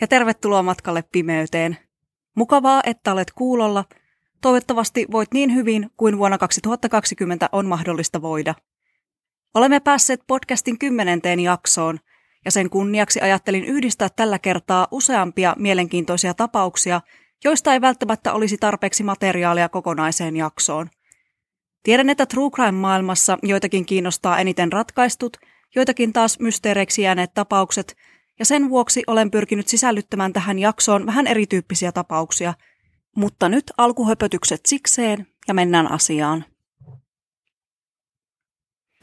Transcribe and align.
Ja 0.00 0.06
tervetuloa 0.06 0.62
matkalle 0.62 1.04
pimeyteen. 1.12 1.76
Mukavaa, 2.36 2.80
että 2.84 3.12
olet 3.12 3.32
kuulolla. 3.32 3.84
Toivottavasti 4.40 5.06
voit 5.12 5.32
niin 5.34 5.54
hyvin 5.54 5.90
kuin 5.96 6.18
vuonna 6.18 6.38
2020 6.38 7.48
on 7.52 7.66
mahdollista 7.66 8.22
voida. 8.22 8.54
Olemme 9.54 9.80
päässeet 9.80 10.20
podcastin 10.26 10.78
kymmenenteen 10.78 11.40
jaksoon, 11.40 11.98
ja 12.44 12.50
sen 12.50 12.70
kunniaksi 12.70 13.20
ajattelin 13.20 13.64
yhdistää 13.64 14.08
tällä 14.16 14.38
kertaa 14.38 14.88
useampia 14.90 15.56
mielenkiintoisia 15.58 16.34
tapauksia, 16.34 17.00
joista 17.44 17.72
ei 17.72 17.80
välttämättä 17.80 18.32
olisi 18.32 18.56
tarpeeksi 18.58 19.02
materiaalia 19.02 19.68
kokonaiseen 19.68 20.36
jaksoon. 20.36 20.90
Tiedän, 21.82 22.10
että 22.10 22.26
True 22.26 22.50
Crime-maailmassa 22.50 23.38
joitakin 23.42 23.86
kiinnostaa 23.86 24.38
eniten 24.38 24.72
ratkaistut, 24.72 25.36
joitakin 25.74 26.12
taas 26.12 26.38
mysteereiksi 26.38 27.02
jääneet 27.02 27.34
tapaukset, 27.34 27.96
ja 28.40 28.46
sen 28.46 28.70
vuoksi 28.70 29.02
olen 29.06 29.30
pyrkinyt 29.30 29.68
sisällyttämään 29.68 30.32
tähän 30.32 30.58
jaksoon 30.58 31.06
vähän 31.06 31.26
erityyppisiä 31.26 31.92
tapauksia. 31.92 32.54
Mutta 33.16 33.48
nyt 33.48 33.64
alkuhöpötykset 33.78 34.60
sikseen 34.66 35.26
ja 35.48 35.54
mennään 35.54 35.92
asiaan. 35.92 36.44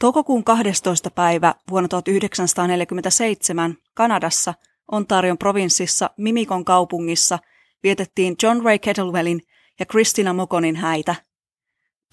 Toukokuun 0.00 0.44
12. 0.44 1.10
päivä 1.10 1.54
vuonna 1.70 1.88
1947 1.88 3.76
Kanadassa 3.94 4.54
Ontarion 4.92 5.38
provinssissa 5.38 6.10
Mimikon 6.16 6.64
kaupungissa 6.64 7.38
vietettiin 7.82 8.36
John 8.42 8.64
Ray 8.64 8.78
Kettlewellin 8.78 9.40
ja 9.80 9.86
Christina 9.86 10.32
Mokonin 10.32 10.76
häitä. 10.76 11.14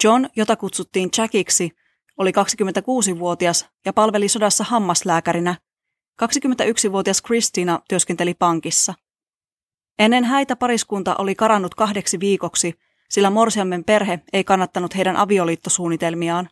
John, 0.04 0.26
jota 0.36 0.56
kutsuttiin 0.56 1.10
Jackiksi, 1.18 1.70
oli 2.16 2.30
26-vuotias 2.30 3.68
ja 3.84 3.92
palveli 3.92 4.28
sodassa 4.28 4.64
hammaslääkärinä. 4.64 5.54
21-vuotias 6.22 7.22
Christina 7.22 7.80
työskenteli 7.88 8.34
pankissa. 8.34 8.94
Ennen 9.98 10.24
häitä 10.24 10.56
pariskunta 10.56 11.16
oli 11.18 11.34
karannut 11.34 11.74
kahdeksi 11.74 12.20
viikoksi, 12.20 12.74
sillä 13.10 13.30
Morsiammen 13.30 13.84
perhe 13.84 14.20
ei 14.32 14.44
kannattanut 14.44 14.96
heidän 14.96 15.16
avioliittosuunnitelmiaan. 15.16 16.48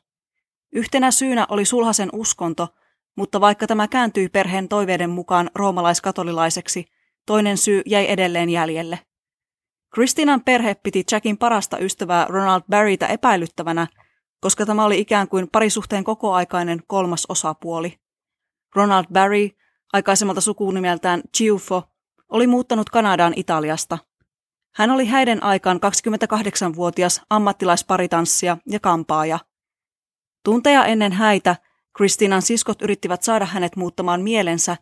Yhtenä 0.73 1.11
syynä 1.11 1.47
oli 1.51 1.65
sulhasen 1.65 2.09
uskonto, 2.13 2.69
mutta 3.17 3.41
vaikka 3.41 3.67
tämä 3.67 3.89
kääntyi 3.89 4.29
perheen 4.29 4.69
toiveiden 4.69 5.11
mukaan 5.11 5.51
roomalaiskatolilaiseksi, 5.55 6.85
toinen 7.27 7.59
syy 7.59 7.83
jäi 7.87 8.07
edelleen 8.11 8.51
jäljelle. 8.51 8.99
Kristinan 9.95 10.41
perhe 10.45 10.75
piti 10.75 11.05
Jackin 11.13 11.39
parasta 11.39 11.79
ystävää 11.79 12.27
Ronald 12.29 12.63
Barrytä 12.71 13.07
epäilyttävänä, 13.07 13.87
koska 14.41 14.67
tämä 14.67 14.85
oli 14.85 15.01
ikään 15.01 15.29
kuin 15.29 15.49
parisuhteen 15.53 16.05
kokoaikainen 16.05 16.83
kolmas 16.87 17.27
osapuoli. 17.29 18.04
Ronald 18.75 19.05
Barry, 19.13 19.49
aikaisemmalta 19.93 20.41
sukunimeltään 20.41 21.23
Ciufo, 21.37 21.83
oli 22.29 22.47
muuttanut 22.47 22.91
Kanadaan 22.91 23.33
Italiasta. 23.37 23.99
Hän 24.75 24.91
oli 24.91 25.07
häiden 25.07 25.43
aikaan 25.43 25.81
28-vuotias 26.33 27.23
ammattilaisparitanssija 27.31 28.57
ja 28.67 28.81
kampaaja– 28.81 29.39
Tunteja 30.45 30.85
ennen 30.85 31.13
häitä 31.13 31.57
Kristiinan 31.97 32.43
siskot 32.43 32.83
yrittivät 32.83 33.23
saada 33.23 33.45
hänet 33.45 33.77
muuttamaan 33.77 34.23
mielensä, 34.23 34.77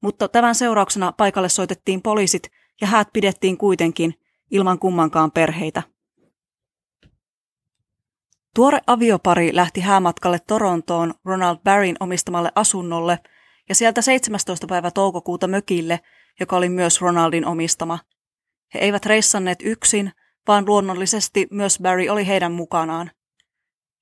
mutta 0.00 0.28
tämän 0.28 0.54
seurauksena 0.54 1.12
paikalle 1.12 1.48
soitettiin 1.48 2.02
poliisit 2.02 2.50
ja 2.80 2.86
häät 2.86 3.08
pidettiin 3.12 3.58
kuitenkin 3.58 4.14
ilman 4.50 4.78
kummankaan 4.78 5.30
perheitä. 5.30 5.82
Tuore 8.54 8.80
aviopari 8.86 9.56
lähti 9.56 9.80
häämatkalle 9.80 10.38
Torontoon 10.46 11.14
Ronald 11.24 11.58
Barryn 11.64 11.96
omistamalle 12.00 12.52
asunnolle 12.54 13.18
ja 13.68 13.74
sieltä 13.74 14.02
17. 14.02 14.66
päivä 14.66 14.90
toukokuuta 14.90 15.46
mökille, 15.48 16.00
joka 16.40 16.56
oli 16.56 16.68
myös 16.68 17.00
Ronaldin 17.00 17.46
omistama. 17.46 17.98
He 18.74 18.78
eivät 18.78 19.06
reissanneet 19.06 19.58
yksin, 19.62 20.12
vaan 20.48 20.66
luonnollisesti 20.66 21.46
myös 21.50 21.78
Barry 21.82 22.08
oli 22.08 22.26
heidän 22.26 22.52
mukanaan. 22.52 23.10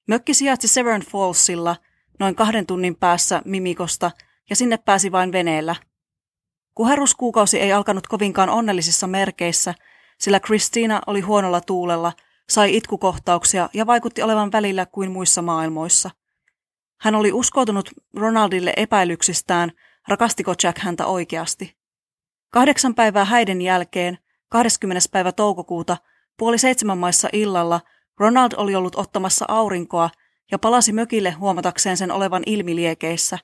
Mökki 0.09 0.35
sijaitsi 0.35 0.69
Severn 0.69 1.03
Fallsilla, 1.03 1.77
noin 2.21 2.35
kahden 2.35 2.67
tunnin 2.67 2.97
päässä 2.97 3.43
Mimikosta, 3.45 4.11
ja 4.51 4.57
sinne 4.57 4.77
pääsi 4.77 5.13
vain 5.13 5.33
veneellä. 5.33 5.77
Kuheruskuukausi 6.75 7.61
ei 7.61 7.73
alkanut 7.73 8.07
kovinkaan 8.07 8.51
onnellisissa 8.51 9.07
merkeissä, 9.07 9.75
sillä 10.19 10.41
Christina 10.41 11.01
oli 11.07 11.21
huonolla 11.21 11.61
tuulella, 11.61 12.13
sai 12.51 12.77
itkukohtauksia 12.77 13.69
ja 13.75 13.87
vaikutti 13.87 14.23
olevan 14.23 14.53
välillä 14.53 14.87
kuin 14.87 15.13
muissa 15.13 15.43
maailmoissa. 15.43 16.11
Hän 17.05 17.15
oli 17.15 17.33
uskoutunut 17.33 17.91
Ronaldille 18.17 18.73
epäilyksistään, 18.77 19.73
rakastiko 20.09 20.55
Jack 20.63 20.79
häntä 20.79 21.07
oikeasti. 21.07 21.77
Kahdeksan 22.51 22.95
päivää 22.95 23.25
häiden 23.25 23.63
jälkeen, 23.63 24.19
20. 24.51 25.09
päivä 25.13 25.33
toukokuuta, 25.33 25.97
puoli 26.39 26.59
seitsemän 26.59 26.99
maissa 26.99 27.29
illalla– 27.33 27.81
Ronald 28.19 28.53
oli 28.57 28.75
ollut 28.75 28.97
ottamassa 28.97 29.45
aurinkoa 29.49 30.11
ja 30.51 30.59
palasi 30.59 30.93
mökille 30.93 31.31
huomatakseen 31.31 31.97
sen 31.97 32.11
olevan 32.11 32.43
ilmiliekeissä. 32.47 33.39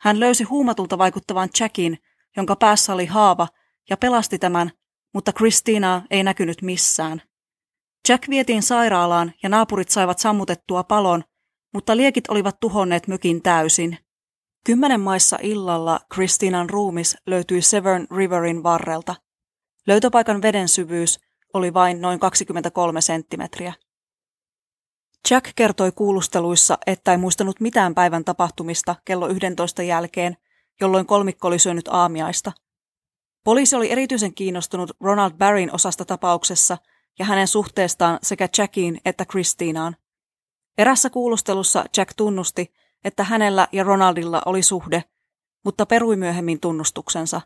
Hän 0.00 0.20
löysi 0.20 0.44
huumatulta 0.44 0.98
vaikuttavan 0.98 1.48
Jackin, 1.60 1.98
jonka 2.36 2.56
päässä 2.56 2.94
oli 2.94 3.06
haava, 3.06 3.48
ja 3.90 3.96
pelasti 3.96 4.38
tämän, 4.38 4.70
mutta 5.14 5.32
Christinaa 5.32 6.02
ei 6.10 6.22
näkynyt 6.22 6.62
missään. 6.62 7.22
Jack 8.08 8.28
vietiin 8.28 8.62
sairaalaan 8.62 9.32
ja 9.42 9.48
naapurit 9.48 9.88
saivat 9.88 10.18
sammutettua 10.18 10.84
palon, 10.84 11.24
mutta 11.78 11.96
liekit 11.96 12.28
olivat 12.28 12.60
tuhonneet 12.60 13.08
mökin 13.08 13.42
täysin. 13.42 13.98
Kymmenen 14.66 15.00
maissa 15.00 15.38
illalla 15.42 16.00
Christinan 16.14 16.70
ruumis 16.70 17.16
löytyi 17.26 17.62
Severn 17.62 18.06
Riverin 18.16 18.62
varrelta. 18.62 19.14
Löytöpaikan 19.86 20.42
veden 20.42 20.68
syvyys 20.68 21.20
oli 21.54 21.74
vain 21.74 22.00
noin 22.00 22.18
23 22.18 23.00
senttimetriä. 23.00 23.72
Jack 25.30 25.52
kertoi 25.56 25.92
kuulusteluissa, 25.92 26.78
että 26.86 27.12
ei 27.12 27.18
muistanut 27.18 27.60
mitään 27.60 27.94
päivän 27.94 28.24
tapahtumista 28.24 28.96
kello 29.04 29.28
11 29.28 29.82
jälkeen, 29.82 30.36
jolloin 30.80 31.06
kolmikko 31.06 31.48
oli 31.48 31.58
syönyt 31.58 31.88
aamiaista. 31.88 32.52
Poliisi 33.44 33.76
oli 33.76 33.90
erityisen 33.90 34.34
kiinnostunut 34.34 34.90
Ronald 35.00 35.32
Barryn 35.32 35.74
osasta 35.74 36.04
tapauksessa 36.04 36.78
ja 37.18 37.24
hänen 37.24 37.48
suhteestaan 37.48 38.18
sekä 38.22 38.48
Jackiin 38.58 39.00
että 39.04 39.24
Christinaan. 39.24 39.96
Erässä 40.78 41.10
kuulustelussa 41.10 41.84
Jack 41.96 42.14
tunnusti, 42.16 42.72
että 43.04 43.24
hänellä 43.24 43.68
ja 43.72 43.84
Ronaldilla 43.84 44.42
oli 44.46 44.62
suhde, 44.62 45.04
mutta 45.64 45.86
perui 45.86 46.16
myöhemmin 46.16 46.60
tunnustuksensa. 46.60 47.40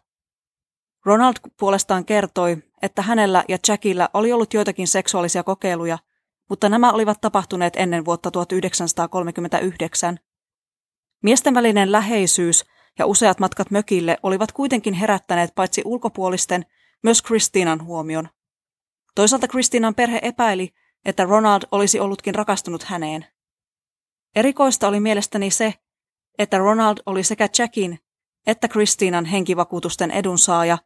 Ronald 1.04 1.34
puolestaan 1.58 2.04
kertoi, 2.04 2.56
että 2.82 3.02
hänellä 3.02 3.44
ja 3.48 3.58
Jackillä 3.68 4.08
oli 4.14 4.32
ollut 4.32 4.54
joitakin 4.54 4.88
seksuaalisia 4.88 5.42
kokeiluja– 5.42 5.98
mutta 6.52 6.68
nämä 6.68 6.92
olivat 6.92 7.20
tapahtuneet 7.20 7.76
ennen 7.76 8.04
vuotta 8.04 8.30
1939. 8.30 10.18
Miesten 11.22 11.54
välinen 11.54 11.92
läheisyys 11.92 12.64
ja 12.98 13.06
useat 13.06 13.40
matkat 13.40 13.70
mökille 13.70 14.18
olivat 14.22 14.52
kuitenkin 14.52 14.94
herättäneet 14.94 15.54
paitsi 15.54 15.82
ulkopuolisten, 15.84 16.66
myös 17.02 17.22
Kristiinan 17.22 17.84
huomion. 17.84 18.28
Toisaalta 19.14 19.48
Kristiinan 19.48 19.94
perhe 19.94 20.18
epäili, 20.22 20.74
että 21.04 21.24
Ronald 21.24 21.62
olisi 21.70 22.00
ollutkin 22.00 22.34
rakastunut 22.34 22.82
häneen. 22.82 23.26
Erikoista 24.36 24.88
oli 24.88 25.00
mielestäni 25.00 25.50
se, 25.50 25.74
että 26.38 26.58
Ronald 26.58 26.98
oli 27.06 27.24
sekä 27.24 27.48
Jackin 27.58 27.98
että 28.46 28.68
Kristiinan 28.68 29.24
henkivakuutusten 29.24 30.10
edunsaaja, 30.10 30.78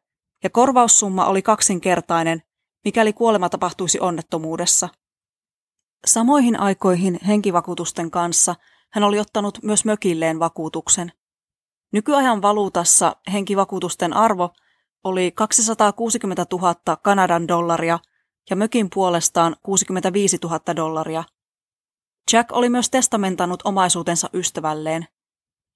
ja 0.43 0.51
korvaussumma 0.51 1.27
oli 1.27 1.43
kaksinkertainen, 1.43 2.43
mikäli 2.85 3.13
kuolema 3.13 3.49
tapahtuisi 3.49 4.01
onnettomuudessa. 4.01 4.89
Samoihin 6.07 6.61
aikoihin 6.61 7.19
henkivakuutusten 7.27 8.11
kanssa 8.11 8.55
hän 8.93 9.05
oli 9.05 9.21
ottanut 9.21 9.59
myös 9.63 9.85
mökilleen 9.85 10.39
vakuutuksen. 10.39 11.13
Nykyajan 11.93 12.43
valuutassa 12.43 13.17
henkivakuutusten 13.33 14.13
arvo 14.13 14.51
oli 15.05 15.33
260 15.33 16.47
000 16.53 16.97
Kanadan 17.03 17.49
dollaria 17.49 17.99
ja 18.51 18.57
mökin 18.57 18.91
puolestaan 18.95 19.57
65 19.63 20.39
000 20.43 20.77
dollaria. 20.77 21.25
Jack 22.33 22.53
oli 22.53 22.69
myös 22.69 22.91
testamentannut 22.91 23.63
omaisuutensa 23.65 24.31
ystävälleen. 24.35 25.07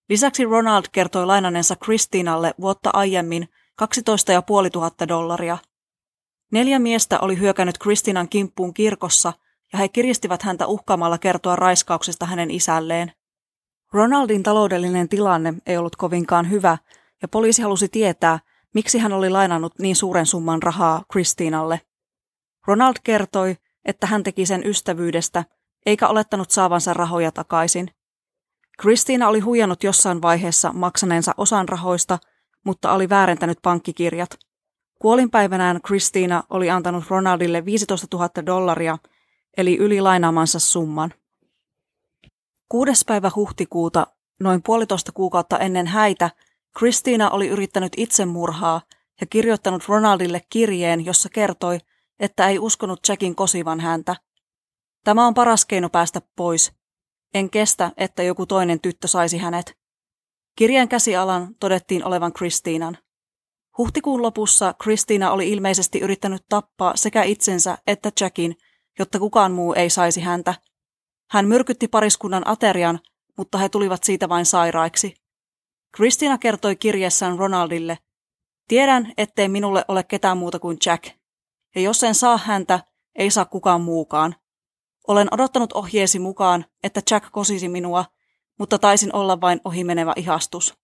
Lisäksi 0.08 0.44
Ronald 0.44 0.84
kertoi 0.93 1.26
lainanensa 1.26 1.76
Christinalle 1.76 2.55
vuotta 2.61 2.90
aiemmin 2.93 3.49
12 3.76 4.32
500 4.32 5.08
dollaria. 5.08 5.58
Neljä 6.52 6.78
miestä 6.78 7.19
oli 7.20 7.38
hyökännyt 7.38 7.78
Kristinan 7.78 8.28
kimppuun 8.28 8.75
kirkossa– 8.75 9.32
ja 9.72 9.78
he 9.78 9.88
kiristivät 9.88 10.43
häntä 10.43 10.67
uhkaamalla 10.67 11.19
kertoa 11.19 11.56
raiskauksesta 11.56 12.26
hänen 12.26 12.50
isälleen. 12.50 13.12
Ronaldin 13.93 14.43
taloudellinen 14.43 15.08
tilanne 15.08 15.55
ei 15.67 15.76
ollut 15.76 15.96
kovinkaan 15.96 16.50
hyvä, 16.50 16.78
ja 17.22 17.28
poliisi 17.28 17.62
halusi 17.62 17.88
tietää, 17.88 18.38
miksi 18.75 18.99
hän 18.99 19.12
oli 19.12 19.31
lainannut 19.31 19.78
niin 19.78 19.96
suuren 19.96 20.26
summan 20.26 20.62
rahaa 20.62 21.05
Kristiinalle. 21.12 21.81
Ronald 22.67 22.95
kertoi, 23.05 23.57
että 23.85 24.07
hän 24.07 24.23
teki 24.23 24.47
sen 24.47 24.67
ystävyydestä, 24.67 25.45
eikä 25.87 26.09
olettanut 26.09 26.51
saavansa 26.51 26.95
rahoja 26.95 27.33
takaisin. 27.33 27.91
Kristiina 28.79 29.29
oli 29.29 29.41
huijannut 29.41 29.85
jossain 29.85 30.23
vaiheessa 30.23 30.73
maksaneensa 30.73 31.35
osan 31.37 31.69
rahoista, 31.69 32.19
mutta 32.65 32.93
oli 32.93 33.09
väärentänyt 33.09 33.59
pankkikirjat. 33.62 34.39
Kuolinpäivänään 34.99 35.81
Kristiina 35.83 36.43
oli 36.51 36.71
antanut 36.71 37.05
Ronaldille 37.11 37.65
15 37.65 38.07
000 38.12 38.29
dollaria, 38.47 38.99
eli 39.56 39.77
yli 39.77 40.01
lainaamansa 40.01 40.59
summan. 40.59 41.15
Kuudes 42.69 43.05
päivä 43.05 43.31
huhtikuuta, 43.35 44.06
noin 44.41 44.63
puolitoista 44.63 45.13
kuukautta 45.13 45.59
ennen 45.59 45.87
häitä, 45.87 46.31
Kristiina 46.79 47.31
oli 47.31 47.49
yrittänyt 47.49 47.93
itsemurhaa 47.97 48.81
ja 49.21 49.27
kirjoittanut 49.27 49.89
Ronaldille 49.89 50.41
kirjeen, 50.51 51.05
jossa 51.05 51.29
kertoi, 51.29 51.79
että 52.20 52.49
ei 52.49 52.58
uskonut 52.58 53.00
Jackin 53.08 53.34
kosivan 53.34 53.81
häntä. 53.81 54.17
Tämä 55.05 55.26
on 55.26 55.34
paras 55.34 55.64
keino 55.64 55.88
päästä 55.88 56.22
pois. 56.37 56.72
En 57.34 57.50
kestä, 57.50 57.93
että 57.96 58.22
joku 58.22 58.46
toinen 58.46 58.81
tyttö 58.81 59.08
saisi 59.08 59.38
hänet. 59.38 59.78
Kirjeen 60.56 60.88
käsialan 60.88 61.55
todettiin 61.61 62.05
olevan 62.05 62.32
Kristiinan. 62.32 62.99
Huhtikuun 63.78 64.22
lopussa 64.22 64.75
Kristiina 64.82 65.31
oli 65.31 65.50
ilmeisesti 65.50 65.99
yrittänyt 66.00 66.43
tappaa 66.49 66.96
sekä 66.96 67.22
itsensä 67.22 67.78
että 67.87 68.12
Jackin, 68.20 68.56
jotta 68.99 69.19
kukaan 69.19 69.52
muu 69.52 69.72
ei 69.72 69.90
saisi 69.90 70.20
häntä. 70.20 70.55
Hän 71.31 71.49
myrkytti 71.49 71.88
pariskunnan 71.88 72.49
aterian, 72.49 73.00
mutta 73.38 73.58
he 73.58 73.69
tulivat 73.69 74.05
siitä 74.05 74.28
vain 74.28 74.46
sairaiksi. 74.46 75.14
Kristiina 75.93 76.38
kertoi 76.38 76.76
kirjeessään 76.76 77.38
Ronaldille, 77.38 77.99
tiedän, 78.69 79.12
ettei 79.17 79.49
minulle 79.49 79.84
ole 79.88 80.02
ketään 80.02 80.38
muuta 80.38 80.58
kuin 80.58 80.76
Jack, 80.87 81.19
ja 81.75 81.81
jos 81.81 82.05
en 82.05 82.14
saa 82.14 82.37
häntä, 82.37 82.81
ei 83.14 83.31
saa 83.31 83.44
kukaan 83.44 83.81
muukaan. 83.81 84.34
Olen 85.08 85.28
odottanut 85.34 85.72
ohjeesi 85.72 86.19
mukaan, 86.19 86.64
että 86.82 87.02
Jack 87.11 87.32
kosisi 87.32 87.69
minua, 87.69 88.05
mutta 88.58 88.78
taisin 88.78 89.14
olla 89.14 89.40
vain 89.40 89.61
ohimenevä 89.64 90.12
ihastus. 90.17 90.75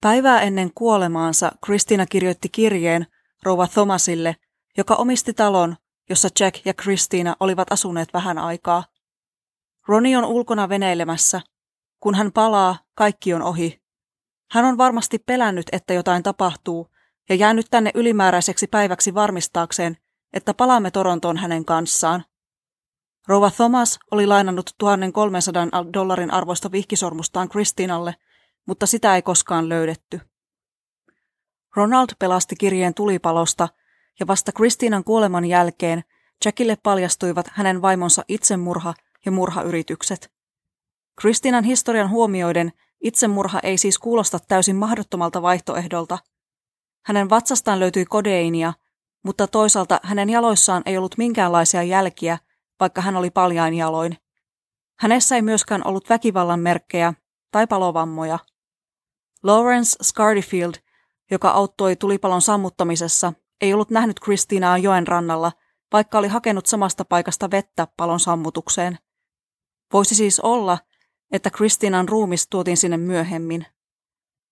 Päivää 0.00 0.40
ennen 0.40 0.70
kuolemaansa 0.74 1.52
Kristina 1.64 2.06
kirjoitti 2.06 2.48
kirjeen 2.48 3.06
rouva 3.42 3.66
Thomasille, 3.66 4.36
joka 4.76 4.94
omisti 4.94 5.34
talon, 5.34 5.76
jossa 6.08 6.28
Jack 6.40 6.66
ja 6.66 6.74
Kristiina 6.74 7.36
olivat 7.40 7.72
asuneet 7.72 8.08
vähän 8.14 8.38
aikaa. 8.38 8.84
Roni 9.88 10.16
on 10.16 10.24
ulkona 10.24 10.68
veneilemässä. 10.68 11.40
Kun 12.00 12.14
hän 12.14 12.32
palaa, 12.32 12.78
kaikki 12.94 13.34
on 13.34 13.42
ohi. 13.42 13.82
Hän 14.50 14.64
on 14.64 14.78
varmasti 14.78 15.18
pelännyt, 15.18 15.66
että 15.72 15.94
jotain 15.94 16.22
tapahtuu, 16.22 16.90
ja 17.28 17.34
jäänyt 17.34 17.66
tänne 17.70 17.90
ylimääräiseksi 17.94 18.66
päiväksi 18.66 19.14
varmistaakseen, 19.14 19.96
että 20.32 20.54
palaamme 20.54 20.90
Torontoon 20.90 21.36
hänen 21.36 21.64
kanssaan. 21.64 22.24
Rouva 23.28 23.50
Thomas 23.50 23.98
oli 24.10 24.26
lainannut 24.26 24.70
1300 24.78 25.92
dollarin 25.92 26.30
arvoista 26.30 26.72
vihkisormustaan 26.72 27.48
Kristinalle, 27.48 28.14
mutta 28.66 28.86
sitä 28.86 29.14
ei 29.14 29.22
koskaan 29.22 29.68
löydetty. 29.68 30.20
Ronald 31.76 32.08
pelasti 32.18 32.56
kirjeen 32.56 32.94
tulipalosta, 32.94 33.68
ja 34.20 34.26
vasta 34.26 34.52
Kristiinan 34.52 35.04
kuoleman 35.04 35.44
jälkeen 35.44 36.04
Jackille 36.44 36.76
paljastuivat 36.82 37.46
hänen 37.52 37.82
vaimonsa 37.82 38.24
itsemurha 38.28 38.94
ja 39.24 39.32
murhayritykset. 39.32 40.30
Kristiinan 41.20 41.64
historian 41.64 42.10
huomioiden 42.10 42.72
itsemurha 43.00 43.60
ei 43.62 43.78
siis 43.78 43.98
kuulosta 43.98 44.38
täysin 44.48 44.76
mahdottomalta 44.76 45.42
vaihtoehdolta. 45.42 46.18
Hänen 47.08 47.30
vatsastaan 47.30 47.80
löytyi 47.80 48.04
kodeinia, 48.04 48.72
mutta 49.24 49.46
toisaalta 49.46 50.00
hänen 50.02 50.30
jaloissaan 50.30 50.82
ei 50.86 50.98
ollut 50.98 51.18
minkäänlaisia 51.18 51.82
jälkiä, 51.82 52.38
vaikka 52.80 53.00
hän 53.00 53.16
oli 53.16 53.30
paljain 53.30 53.74
jaloin. 53.74 54.16
Hänessä 54.98 55.36
ei 55.36 55.42
myöskään 55.42 55.86
ollut 55.86 56.08
väkivallan 56.08 56.60
merkkejä 56.60 57.14
tai 57.52 57.66
palovammoja. 57.66 58.38
Lawrence 59.42 59.96
Scardifield, 60.02 60.74
joka 61.30 61.50
auttoi 61.50 61.96
tulipalon 61.96 62.42
sammuttamisessa, 62.42 63.32
ei 63.60 63.74
ollut 63.74 63.90
nähnyt 63.90 64.20
Kristinaa 64.20 64.78
joen 64.78 65.06
rannalla, 65.06 65.52
vaikka 65.92 66.18
oli 66.18 66.28
hakenut 66.28 66.66
samasta 66.66 67.04
paikasta 67.04 67.50
vettä 67.50 67.88
palon 67.96 68.20
sammutukseen. 68.20 68.98
Voisi 69.92 70.14
siis 70.14 70.40
olla, 70.40 70.78
että 71.32 71.50
Kristinan 71.50 72.08
ruumis 72.08 72.48
tuotiin 72.48 72.76
sinne 72.76 72.96
myöhemmin. 72.96 73.66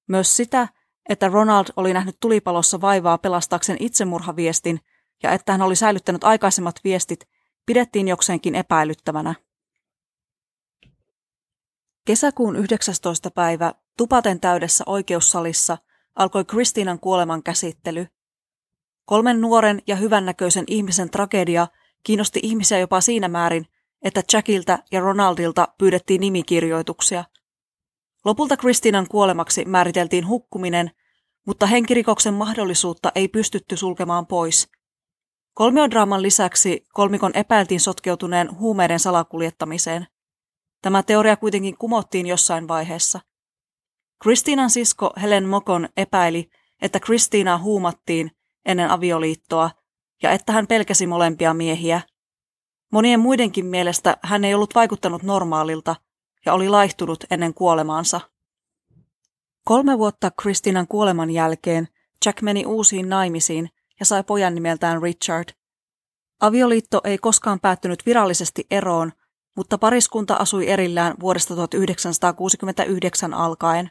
Myös 0.08 0.36
sitä, 0.36 0.68
että 1.08 1.28
Ronald 1.28 1.66
oli 1.76 1.92
nähnyt 1.92 2.16
tulipalossa 2.20 2.80
vaivaa 2.80 3.18
pelastaakseen 3.18 3.78
itsemurhaviestin 3.80 4.80
ja 5.22 5.32
että 5.32 5.52
hän 5.52 5.62
oli 5.62 5.76
säilyttänyt 5.76 6.24
aikaisemmat 6.24 6.80
viestit, 6.84 7.28
pidettiin 7.66 8.08
jokseenkin 8.08 8.54
epäilyttävänä. 8.54 9.34
Kesäkuun 12.06 12.56
19. 12.56 13.30
päivä 13.30 13.74
tupaten 13.98 14.40
täydessä 14.40 14.84
oikeussalissa 14.86 15.78
alkoi 16.16 16.44
Kristiinan 16.44 17.00
kuoleman 17.00 17.42
käsittely. 17.42 18.06
Kolmen 19.04 19.40
nuoren 19.40 19.82
ja 19.86 19.96
hyvännäköisen 19.96 20.64
ihmisen 20.66 21.10
tragedia 21.10 21.66
kiinnosti 22.02 22.40
ihmisiä 22.42 22.78
jopa 22.78 23.00
siinä 23.00 23.28
määrin, 23.28 23.66
että 24.02 24.22
Jackiltä 24.32 24.78
ja 24.92 25.00
Ronaldilta 25.00 25.68
pyydettiin 25.78 26.20
nimikirjoituksia. 26.20 27.24
Lopulta 28.26 28.56
Kristiinan 28.56 29.06
kuolemaksi 29.08 29.64
määriteltiin 29.64 30.28
hukkuminen, 30.28 30.90
mutta 31.46 31.67
henkirikoksen 31.67 32.34
mahdollisuutta 32.34 33.12
ei 33.14 33.28
pystytty 33.28 33.76
sulkemaan 33.76 34.26
pois. 34.26 34.69
Kolmiodraaman 35.55 36.23
lisäksi 36.23 36.84
kolmikon 36.93 37.31
epäiltiin 37.34 37.81
sotkeutuneen 37.81 38.58
huumeiden 38.58 39.00
salakuljettamiseen. 39.00 40.06
Tämä 40.82 41.02
teoria 41.02 41.37
kuitenkin 41.37 41.78
kumottiin 41.78 42.26
jossain 42.26 42.69
vaiheessa. 42.69 43.20
Kristiinan 44.23 44.70
sisko 44.70 45.11
Helen 45.23 45.49
Mokon 45.49 45.88
epäili, 45.96 46.49
että 46.82 47.00
Kristiinaa 47.00 47.58
huumattiin 47.58 48.31
ennen 48.64 48.90
avioliittoa 48.90 49.70
ja 50.23 50.31
että 50.31 50.52
hän 50.52 50.67
pelkäsi 50.67 51.06
molempia 51.06 51.55
miehiä. 51.55 52.00
Monien 52.93 53.20
muidenkin 53.20 53.67
mielestä 53.67 54.17
hän 54.23 54.44
ei 54.44 54.55
ollut 54.55 54.75
vaikuttanut 54.75 55.23
normaalilta 55.23 55.96
ja 56.46 56.52
oli 56.52 56.69
laihtunut 56.69 57.25
ennen 57.30 57.54
kuolemaansa. 57.54 58.20
Kolme 59.64 59.99
vuotta 59.99 60.30
Kristiinan 60.30 60.88
kuoleman 60.88 61.30
jälkeen 61.30 61.88
Jack 62.25 62.42
meni 62.42 62.66
uusiin 62.66 63.09
naimisiin 63.09 63.70
ja 64.00 64.06
sai 64.06 64.25
pojan 64.25 64.54
nimeltään 64.54 65.02
Richard. 65.02 65.49
Avioliitto 66.40 67.00
ei 67.04 67.18
koskaan 67.18 67.61
päättynyt 67.61 68.06
virallisesti 68.06 68.66
eroon, 68.70 69.12
mutta 69.56 69.78
pariskunta 69.78 70.35
asui 70.35 70.68
erillään 70.68 71.14
vuodesta 71.20 71.54
1969 71.54 73.35
alkaen. 73.35 73.90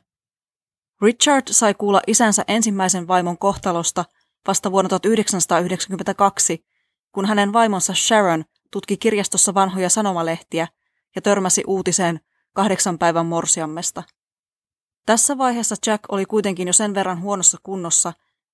Richard 1.01 1.43
sai 1.51 1.73
kuulla 1.73 2.01
isänsä 2.07 2.43
ensimmäisen 2.47 3.07
vaimon 3.07 3.37
kohtalosta 3.37 4.05
vasta 4.47 4.71
vuonna 4.71 4.89
1992, 4.89 6.65
kun 7.11 7.25
hänen 7.25 7.53
vaimonsa 7.53 7.93
Sharon 7.93 8.45
tutki 8.71 8.97
kirjastossa 8.97 9.53
vanhoja 9.53 9.89
sanomalehtiä 9.89 10.67
ja 11.15 11.21
törmäsi 11.21 11.63
uutiseen 11.67 12.19
kahdeksan 12.55 12.97
päivän 12.97 13.25
morsiammesta. 13.25 14.03
Tässä 15.05 15.37
vaiheessa 15.37 15.75
Jack 15.87 16.03
oli 16.09 16.25
kuitenkin 16.25 16.67
jo 16.67 16.73
sen 16.73 16.93
verran 16.93 17.21
huonossa 17.21 17.57
kunnossa, 17.63 18.13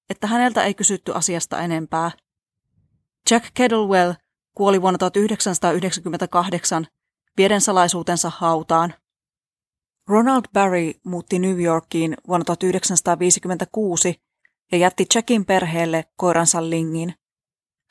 että 0.09 0.27
häneltä 0.27 0.63
ei 0.63 0.73
kysytty 0.73 1.13
asiasta 1.13 1.59
enempää. 1.59 2.11
Jack 3.31 3.45
Kettlewell 3.53 4.13
kuoli 4.55 4.81
vuonna 4.81 4.97
1998 4.97 6.87
vieden 7.37 7.61
salaisuutensa 7.61 8.31
hautaan. 8.37 8.93
Ronald 10.07 10.43
Barry 10.53 10.91
muutti 11.03 11.39
New 11.39 11.61
Yorkiin 11.61 12.17
vuonna 12.27 12.45
1956 12.45 14.21
ja 14.71 14.77
jätti 14.77 15.05
Jackin 15.15 15.45
perheelle 15.45 16.05
koiransa 16.15 16.69
Lingin. 16.69 17.13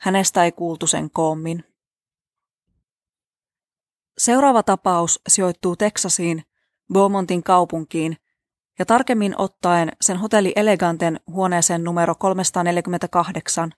Hänestä 0.01 0.43
ei 0.43 0.51
kuultu 0.51 0.87
sen 0.87 1.11
koommin. 1.11 1.70
Seuraava 4.17 4.63
tapaus 4.63 5.21
sijoittuu 5.27 5.75
Teksasiin, 5.75 6.43
Beaumontin 6.93 7.43
kaupunkiin, 7.43 8.17
ja 8.79 8.85
tarkemmin 8.85 9.35
ottaen 9.37 9.91
sen 10.01 10.17
hotelli 10.17 10.53
Eleganten 10.55 11.19
huoneeseen 11.27 11.83
numero 11.83 12.15
348. 12.15 13.71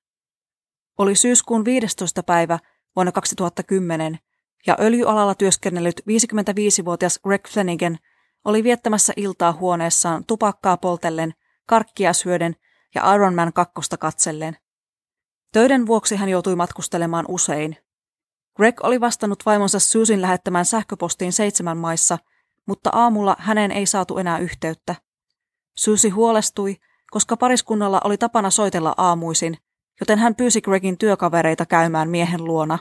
Oli 0.98 1.16
syyskuun 1.16 1.66
15. 1.66 2.24
päivä 2.24 2.60
vuonna 2.96 3.12
2010, 3.12 4.20
ja 4.68 4.78
öljyalalla 4.80 5.36
työskennellyt 5.36 6.02
55-vuotias 6.02 7.20
Greg 7.24 7.48
Flanagan 7.48 7.98
oli 8.46 8.64
viettämässä 8.64 9.14
iltaa 9.16 9.54
huoneessaan 9.54 10.26
tupakkaa 10.26 10.78
poltellen, 10.78 11.34
karkkia 11.68 12.14
syöden 12.14 12.56
ja 12.96 13.14
Ironman 13.16 13.54
kakkosta 13.54 13.98
katsellen. 13.98 14.58
Töiden 15.52 15.88
vuoksi 15.88 16.16
hän 16.16 16.30
joutui 16.30 16.56
matkustelemaan 16.56 17.26
usein. 17.28 17.78
Greg 18.56 18.76
oli 18.84 19.02
vastannut 19.02 19.46
vaimonsa 19.46 19.80
Susin 19.80 20.22
lähettämään 20.22 20.66
sähköpostiin 20.66 21.34
seitsemän 21.34 21.78
maissa, 21.78 22.18
mutta 22.66 22.90
aamulla 22.94 23.36
hänen 23.40 23.72
ei 23.72 23.86
saatu 23.86 24.18
enää 24.18 24.38
yhteyttä. 24.38 24.96
Susi 25.78 26.10
huolestui, 26.10 26.78
koska 27.12 27.38
pariskunnalla 27.38 28.02
oli 28.04 28.18
tapana 28.18 28.50
soitella 28.50 28.94
aamuisin, 28.98 29.58
joten 30.00 30.20
hän 30.20 30.36
pyysi 30.36 30.62
Gregin 30.62 30.98
työkavereita 30.98 31.66
käymään 31.66 32.10
miehen 32.10 32.46
luona. 32.46 32.80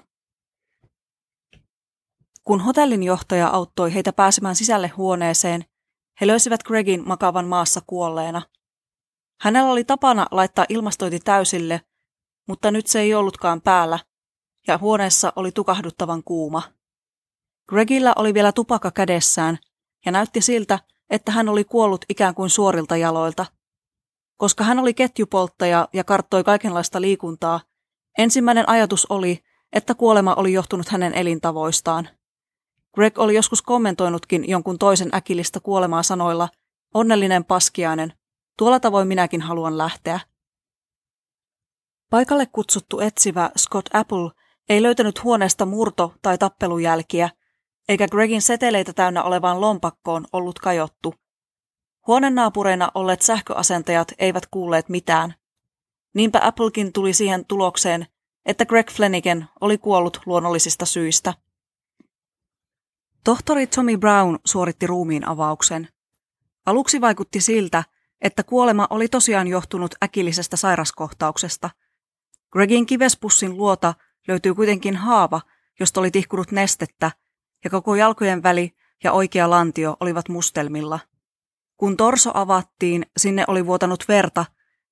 Kun 2.44 2.60
hotellin 2.60 3.02
johtaja 3.02 3.48
auttoi 3.48 3.94
heitä 3.94 4.12
pääsemään 4.12 4.56
sisälle 4.56 4.88
huoneeseen, 4.88 5.64
he 6.20 6.26
löysivät 6.26 6.62
Gregin 6.62 7.08
makavan 7.08 7.46
maassa 7.46 7.80
kuolleena. 7.86 8.42
Hänellä 9.40 9.70
oli 9.70 9.84
tapana 9.84 10.26
laittaa 10.30 10.66
ilmastointi 10.68 11.20
täysille, 11.20 11.80
mutta 12.48 12.70
nyt 12.70 12.86
se 12.86 13.00
ei 13.00 13.14
ollutkaan 13.14 13.60
päällä, 13.60 13.98
ja 14.66 14.78
huoneessa 14.78 15.32
oli 15.36 15.52
tukahduttavan 15.52 16.22
kuuma. 16.24 16.62
Gregillä 17.68 18.12
oli 18.16 18.34
vielä 18.34 18.52
tupakka 18.52 18.90
kädessään, 18.90 19.58
ja 20.06 20.12
näytti 20.12 20.40
siltä, 20.40 20.78
että 21.10 21.32
hän 21.32 21.48
oli 21.48 21.64
kuollut 21.64 22.04
ikään 22.08 22.34
kuin 22.34 22.50
suorilta 22.50 22.96
jaloilta. 22.96 23.46
Koska 24.36 24.64
hän 24.64 24.78
oli 24.78 24.94
ketjupolttaja 24.94 25.88
ja 25.92 26.04
karttoi 26.04 26.44
kaikenlaista 26.44 27.00
liikuntaa, 27.00 27.60
ensimmäinen 28.18 28.68
ajatus 28.68 29.06
oli, 29.06 29.44
että 29.72 29.94
kuolema 29.94 30.34
oli 30.34 30.52
johtunut 30.52 30.88
hänen 30.88 31.14
elintavoistaan. 31.14 32.08
Greg 32.94 33.18
oli 33.18 33.34
joskus 33.34 33.62
kommentoinutkin 33.62 34.48
jonkun 34.48 34.78
toisen 34.78 35.14
äkillistä 35.14 35.60
kuolemaa 35.60 36.02
sanoilla, 36.02 36.48
onnellinen 36.94 37.44
paskiainen, 37.44 38.12
tuolla 38.58 38.80
tavoin 38.80 39.08
minäkin 39.08 39.40
haluan 39.40 39.78
lähteä. 39.78 40.20
Paikalle 42.10 42.46
kutsuttu 42.46 43.00
etsivä 43.00 43.50
Scott 43.58 43.88
Apple 43.92 44.30
ei 44.72 44.82
löytänyt 44.82 45.24
huoneesta 45.24 45.64
murto- 45.64 46.14
tai 46.22 46.38
tappelujälkiä, 46.38 47.30
eikä 47.88 48.08
Gregin 48.08 48.42
seteleitä 48.42 48.92
täynnä 48.92 49.22
olevaan 49.22 49.60
lompakkoon 49.60 50.26
ollut 50.32 50.58
kajottu. 50.58 51.14
Huonenaapureina 52.06 52.90
olleet 52.94 53.22
sähköasentajat 53.22 54.12
eivät 54.18 54.46
kuulleet 54.50 54.88
mitään. 54.88 55.34
Niinpä 56.14 56.40
Applekin 56.42 56.92
tuli 56.92 57.12
siihen 57.12 57.44
tulokseen, 57.46 58.06
että 58.46 58.66
Greg 58.66 58.90
Flanagan 58.90 59.48
oli 59.60 59.78
kuollut 59.78 60.20
luonnollisista 60.26 60.86
syistä. 60.86 61.34
Tohtori 63.24 63.66
Tommy 63.66 63.96
Brown 63.96 64.38
suoritti 64.44 64.86
ruumiin 64.86 65.28
avauksen. 65.28 65.88
Aluksi 66.66 67.00
vaikutti 67.00 67.40
siltä, 67.40 67.84
että 68.20 68.42
kuolema 68.42 68.86
oli 68.90 69.08
tosiaan 69.08 69.48
johtunut 69.48 69.94
äkillisestä 70.04 70.56
sairaskohtauksesta. 70.56 71.70
Gregin 72.52 72.86
kivespussin 72.86 73.56
luota 73.56 73.94
löytyy 74.28 74.54
kuitenkin 74.54 74.96
haava, 74.96 75.40
josta 75.80 76.00
oli 76.00 76.10
tihkunut 76.10 76.50
nestettä, 76.50 77.10
ja 77.64 77.70
koko 77.70 77.94
jalkojen 77.94 78.42
väli 78.42 78.74
ja 79.04 79.12
oikea 79.12 79.50
lantio 79.50 79.96
olivat 80.00 80.28
mustelmilla. 80.28 81.00
Kun 81.76 81.96
torso 81.96 82.30
avattiin, 82.34 83.06
sinne 83.16 83.44
oli 83.48 83.66
vuotanut 83.66 84.04
verta, 84.08 84.44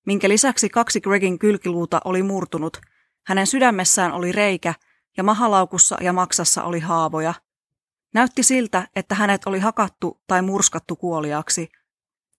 minkä 0.06 0.28
lisäksi 0.28 0.68
kaksi 0.68 1.00
Gregin 1.00 1.38
kylkiluuta 1.38 2.00
oli 2.04 2.22
murtunut. 2.22 2.80
Hänen 3.26 3.46
sydämessään 3.46 4.12
oli 4.12 4.32
reikä 4.32 4.75
ja 5.16 5.22
mahalaukussa 5.22 5.96
ja 6.00 6.12
maksassa 6.12 6.64
oli 6.64 6.80
haavoja. 6.80 7.34
Näytti 8.14 8.42
siltä, 8.42 8.88
että 8.96 9.14
hänet 9.14 9.46
oli 9.46 9.58
hakattu 9.58 10.20
tai 10.26 10.42
murskattu 10.42 10.96
kuoliaksi. 10.96 11.68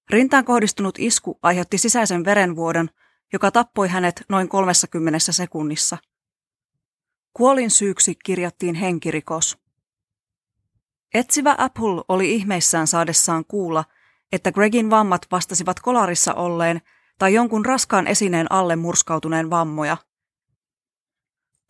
Rintaan 0.10 0.45
kohdistunut 0.45 0.95
isku 1.00 1.39
aiheutti 1.41 1.77
sisäisen 1.77 2.25
verenvuodon, 2.25 2.89
joka 3.33 3.51
tappoi 3.51 3.88
hänet 3.88 4.24
noin 4.29 4.50
30 4.50 5.19
sekunnissa. 5.19 5.98
Kuolin 7.33 7.71
syyksi 7.71 8.15
kirjattiin 8.25 8.75
henkirikos. 8.75 9.57
Etsivä 11.13 11.55
Apple 11.57 12.03
oli 12.07 12.33
ihmeissään 12.33 12.88
saadessaan 12.88 13.45
kuulla, 13.45 13.83
että 14.31 14.51
Gregin 14.51 14.89
vammat 14.89 15.27
vastasivat 15.31 15.79
kolarissa 15.79 16.33
olleen 16.33 16.81
tai 17.19 17.33
jonkun 17.33 17.65
raskaan 17.65 18.07
esineen 18.07 18.51
alle 18.51 18.75
murskautuneen 18.75 19.50
vammoja. 19.50 19.97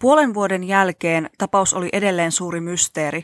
Puolen 0.01 0.34
vuoden 0.34 0.63
jälkeen 0.63 1.30
tapaus 1.38 1.74
oli 1.74 1.89
edelleen 1.94 2.32
suuri 2.32 2.62
mysteeri. 2.62 3.24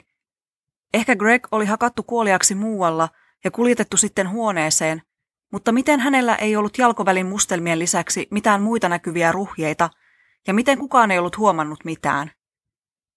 Ehkä 0.94 1.16
Greg 1.16 1.48
oli 1.52 1.66
hakattu 1.66 2.04
kuoliaksi 2.04 2.56
muualla 2.56 3.10
ja 3.44 3.52
kuljetettu 3.52 3.98
sitten 3.98 4.30
huoneeseen, 4.30 5.02
mutta 5.52 5.72
miten 5.72 6.00
hänellä 6.00 6.36
ei 6.36 6.56
ollut 6.56 6.78
jalkovälin 6.78 7.26
mustelmien 7.26 7.80
lisäksi 7.80 8.28
mitään 8.32 8.62
muita 8.62 8.90
näkyviä 8.90 9.32
ruhjeita, 9.32 9.90
ja 10.48 10.54
miten 10.54 10.78
kukaan 10.78 11.12
ei 11.12 11.20
ollut 11.20 11.38
huomannut 11.38 11.86
mitään? 11.86 12.32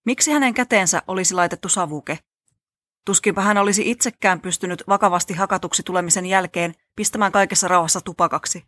Miksi 0.06 0.30
hänen 0.30 0.54
käteensä 0.54 1.02
olisi 1.06 1.34
laitettu 1.34 1.68
savuke? 1.68 2.18
Tuskinpä 3.04 3.40
hän 3.40 3.58
olisi 3.58 3.90
itsekään 3.90 4.40
pystynyt 4.40 4.82
vakavasti 4.88 5.34
hakatuksi 5.34 5.82
tulemisen 5.82 6.26
jälkeen 6.26 6.74
pistämään 6.96 7.32
kaikessa 7.32 7.68
rauhassa 7.68 8.00
tupakaksi. 8.00 8.64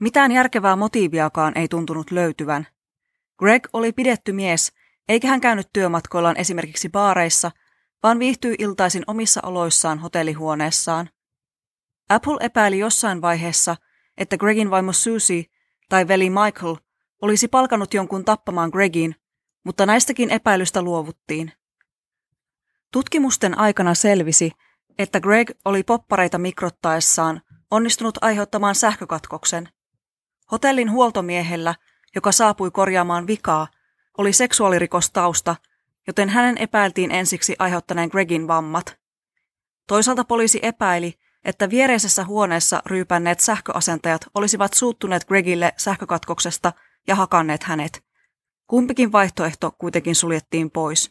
Mitään 0.00 0.32
järkevää 0.32 0.76
motiiviakaan 0.76 1.58
ei 1.58 1.68
tuntunut 1.68 2.10
löytyvän. 2.10 2.66
Greg 3.38 3.66
oli 3.72 3.92
pidetty 3.92 4.32
mies, 4.32 4.72
eikä 5.08 5.28
hän 5.28 5.40
käynyt 5.40 5.68
työmatkoillaan 5.72 6.36
esimerkiksi 6.36 6.88
baareissa, 6.88 7.50
vaan 8.02 8.18
viihtyi 8.18 8.54
iltaisin 8.58 9.04
omissa 9.06 9.40
oloissaan 9.44 9.98
hotellihuoneessaan. 9.98 11.10
Apple 12.08 12.36
epäili 12.40 12.78
jossain 12.78 13.22
vaiheessa, 13.22 13.76
että 14.16 14.36
Gregin 14.36 14.70
vaimo 14.70 14.92
Susie 14.92 15.44
tai 15.88 16.08
veli 16.08 16.30
Michael 16.30 16.76
olisi 17.22 17.48
palkanut 17.48 17.94
jonkun 17.94 18.24
tappamaan 18.24 18.70
Gregin, 18.70 19.14
mutta 19.64 19.86
näistäkin 19.86 20.30
epäilystä 20.30 20.82
luovuttiin. 20.82 21.52
Tutkimusten 22.92 23.58
aikana 23.58 23.94
selvisi, 23.94 24.52
että 24.98 25.20
Greg 25.20 25.50
oli 25.64 25.82
poppareita 25.82 26.38
mikrottaessaan 26.38 27.42
onnistunut 27.70 28.18
aiheuttamaan 28.20 28.74
sähkökatkoksen. 28.74 29.68
Hotellin 30.52 30.90
huoltomiehellä, 30.90 31.74
joka 32.14 32.32
saapui 32.32 32.70
korjaamaan 32.70 33.26
vikaa, 33.26 33.66
oli 34.18 34.32
seksuaalirikostausta, 34.32 35.56
joten 36.06 36.28
hänen 36.28 36.58
epäiltiin 36.58 37.10
ensiksi 37.10 37.56
aiheuttaneen 37.58 38.08
Gregin 38.08 38.48
vammat. 38.48 38.98
Toisaalta 39.86 40.24
poliisi 40.24 40.58
epäili, 40.62 41.14
että 41.44 41.70
viereisessä 41.70 42.24
huoneessa 42.24 42.82
ryypänneet 42.86 43.40
sähköasentajat 43.40 44.26
olisivat 44.34 44.74
suuttuneet 44.74 45.24
Gregille 45.24 45.72
sähkökatkoksesta 45.76 46.72
ja 47.06 47.14
hakanneet 47.14 47.62
hänet. 47.62 48.04
Kumpikin 48.66 49.12
vaihtoehto 49.12 49.70
kuitenkin 49.78 50.14
suljettiin 50.14 50.70
pois. 50.70 51.10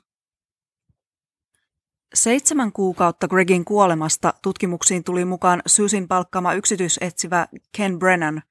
Seitsemän 2.14 2.72
kuukautta 2.72 3.28
Gregin 3.28 3.66
kuolemasta 3.66 4.34
tutkimuksiin 4.42 5.04
tuli 5.04 5.26
mukaan 5.26 5.62
Susin 5.66 6.08
palkkama 6.08 6.54
yksityisetsivä 6.54 7.48
Ken 7.78 8.00
Brennan. 8.00 8.44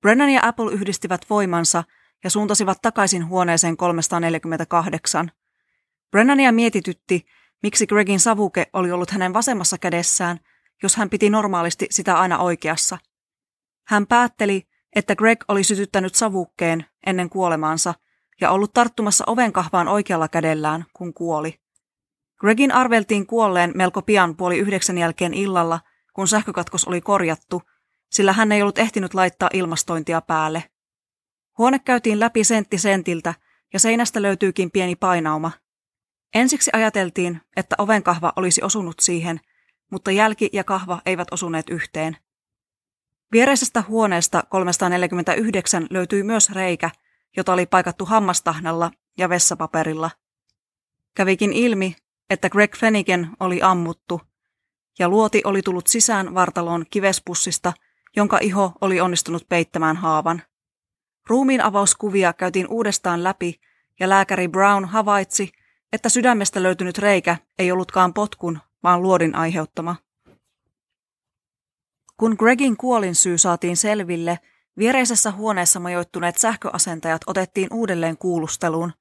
Brennan 0.00 0.30
ja 0.30 0.40
Apple 0.44 0.72
yhdistivät 0.72 1.30
voimansa 1.30 1.84
ja 2.24 2.30
suuntasivat 2.30 2.78
takaisin 2.82 3.28
huoneeseen 3.28 3.76
348. 3.76 5.30
Brennania 6.10 6.52
mietitytti, 6.52 7.26
miksi 7.62 7.86
Gregin 7.86 8.20
savuke 8.20 8.66
oli 8.72 8.92
ollut 8.92 9.10
hänen 9.10 9.32
vasemmassa 9.32 9.78
kädessään, 9.78 10.40
jos 10.82 10.96
hän 10.96 11.10
piti 11.10 11.30
normaalisti 11.30 11.86
sitä 11.90 12.18
aina 12.18 12.38
oikeassa. 12.38 12.98
Hän 13.86 14.06
päätteli, 14.06 14.68
että 14.96 15.16
Greg 15.16 15.44
oli 15.48 15.64
sytyttänyt 15.64 16.14
savukkeen 16.14 16.84
ennen 17.06 17.30
kuolemaansa 17.30 17.94
ja 18.40 18.50
ollut 18.50 18.72
tarttumassa 18.72 19.24
ovenkahvaan 19.26 19.88
oikealla 19.88 20.28
kädellään, 20.28 20.84
kun 20.92 21.14
kuoli. 21.14 21.60
Gregin 22.40 22.72
arveltiin 22.72 23.26
kuolleen 23.26 23.72
melko 23.74 24.02
pian 24.02 24.36
puoli 24.36 24.58
yhdeksän 24.58 24.98
jälkeen 24.98 25.34
illalla, 25.34 25.80
kun 26.12 26.28
sähkökatkos 26.28 26.84
oli 26.84 27.00
korjattu, 27.00 27.62
sillä 28.10 28.32
hän 28.32 28.52
ei 28.52 28.62
ollut 28.62 28.78
ehtinyt 28.78 29.14
laittaa 29.14 29.50
ilmastointia 29.52 30.20
päälle. 30.20 30.64
Huone 31.58 31.78
käytiin 31.78 32.20
läpi 32.20 32.44
sentti 32.44 32.78
sentiltä 32.78 33.34
ja 33.72 33.80
seinästä 33.80 34.22
löytyykin 34.22 34.70
pieni 34.70 34.96
painauma. 34.96 35.50
Ensiksi 36.34 36.70
ajateltiin, 36.74 37.40
että 37.56 37.76
ovenkahva 37.78 38.32
olisi 38.36 38.62
osunut 38.62 39.00
siihen, 39.00 39.40
mutta 39.92 40.10
jälki 40.10 40.50
ja 40.52 40.64
kahva 40.64 41.02
eivät 41.06 41.28
osuneet 41.30 41.70
yhteen. 41.70 42.16
Viereisestä 43.32 43.84
huoneesta 43.88 44.42
349 44.48 45.86
löytyi 45.90 46.22
myös 46.22 46.50
reikä, 46.50 46.90
jota 47.36 47.52
oli 47.52 47.66
paikattu 47.66 48.04
hammastahnalla 48.04 48.90
ja 49.18 49.28
vessapaperilla. 49.28 50.10
Kävikin 51.14 51.52
ilmi, 51.52 51.96
että 52.30 52.50
Greg 52.50 52.76
Flanagan 52.76 53.36
oli 53.40 53.62
ammuttu, 53.62 54.20
ja 54.98 55.08
luoti 55.08 55.42
oli 55.44 55.62
tullut 55.62 55.86
sisään 55.86 56.34
vartaloon 56.34 56.84
kivespussista, 56.90 57.72
jonka 58.16 58.38
iho 58.42 58.72
oli 58.80 59.00
onnistunut 59.00 59.48
peittämään 59.48 59.96
haavan. 59.96 60.42
Ruumiin 61.26 61.60
avauskuvia 61.60 62.32
käytiin 62.32 62.68
uudestaan 62.68 63.24
läpi, 63.24 63.60
ja 64.00 64.08
lääkäri 64.08 64.48
Brown 64.48 64.84
havaitsi, 64.84 65.52
että 65.92 66.08
sydämestä 66.08 66.62
löytynyt 66.62 66.98
reikä 66.98 67.36
ei 67.58 67.72
ollutkaan 67.72 68.14
potkun, 68.14 68.58
vaan 68.82 69.02
luodin 69.02 69.34
aiheuttama. 69.34 69.96
Kun 72.16 72.36
Gregin 72.38 72.76
kuolin 72.76 73.14
syy 73.14 73.38
saatiin 73.38 73.76
selville, 73.76 74.38
viereisessä 74.78 75.30
huoneessa 75.30 75.80
majoittuneet 75.80 76.38
sähköasentajat 76.38 77.22
otettiin 77.26 77.68
uudelleen 77.72 78.18
kuulusteluun. 78.18 78.92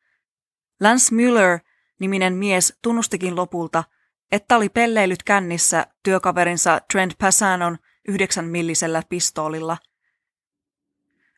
Lance 0.82 1.16
Müller 1.16 1.60
niminen 2.00 2.34
mies 2.34 2.78
tunnustikin 2.82 3.36
lopulta, 3.36 3.84
että 4.32 4.56
oli 4.56 4.70
pelleilyt 4.70 5.24
kännissä 5.24 5.88
työkaverinsa 6.04 6.82
Trent 6.92 7.14
Passanon 7.18 7.78
yhdeksän 8.08 8.46
millisellä 8.46 9.04
pistoolilla. 9.10 9.78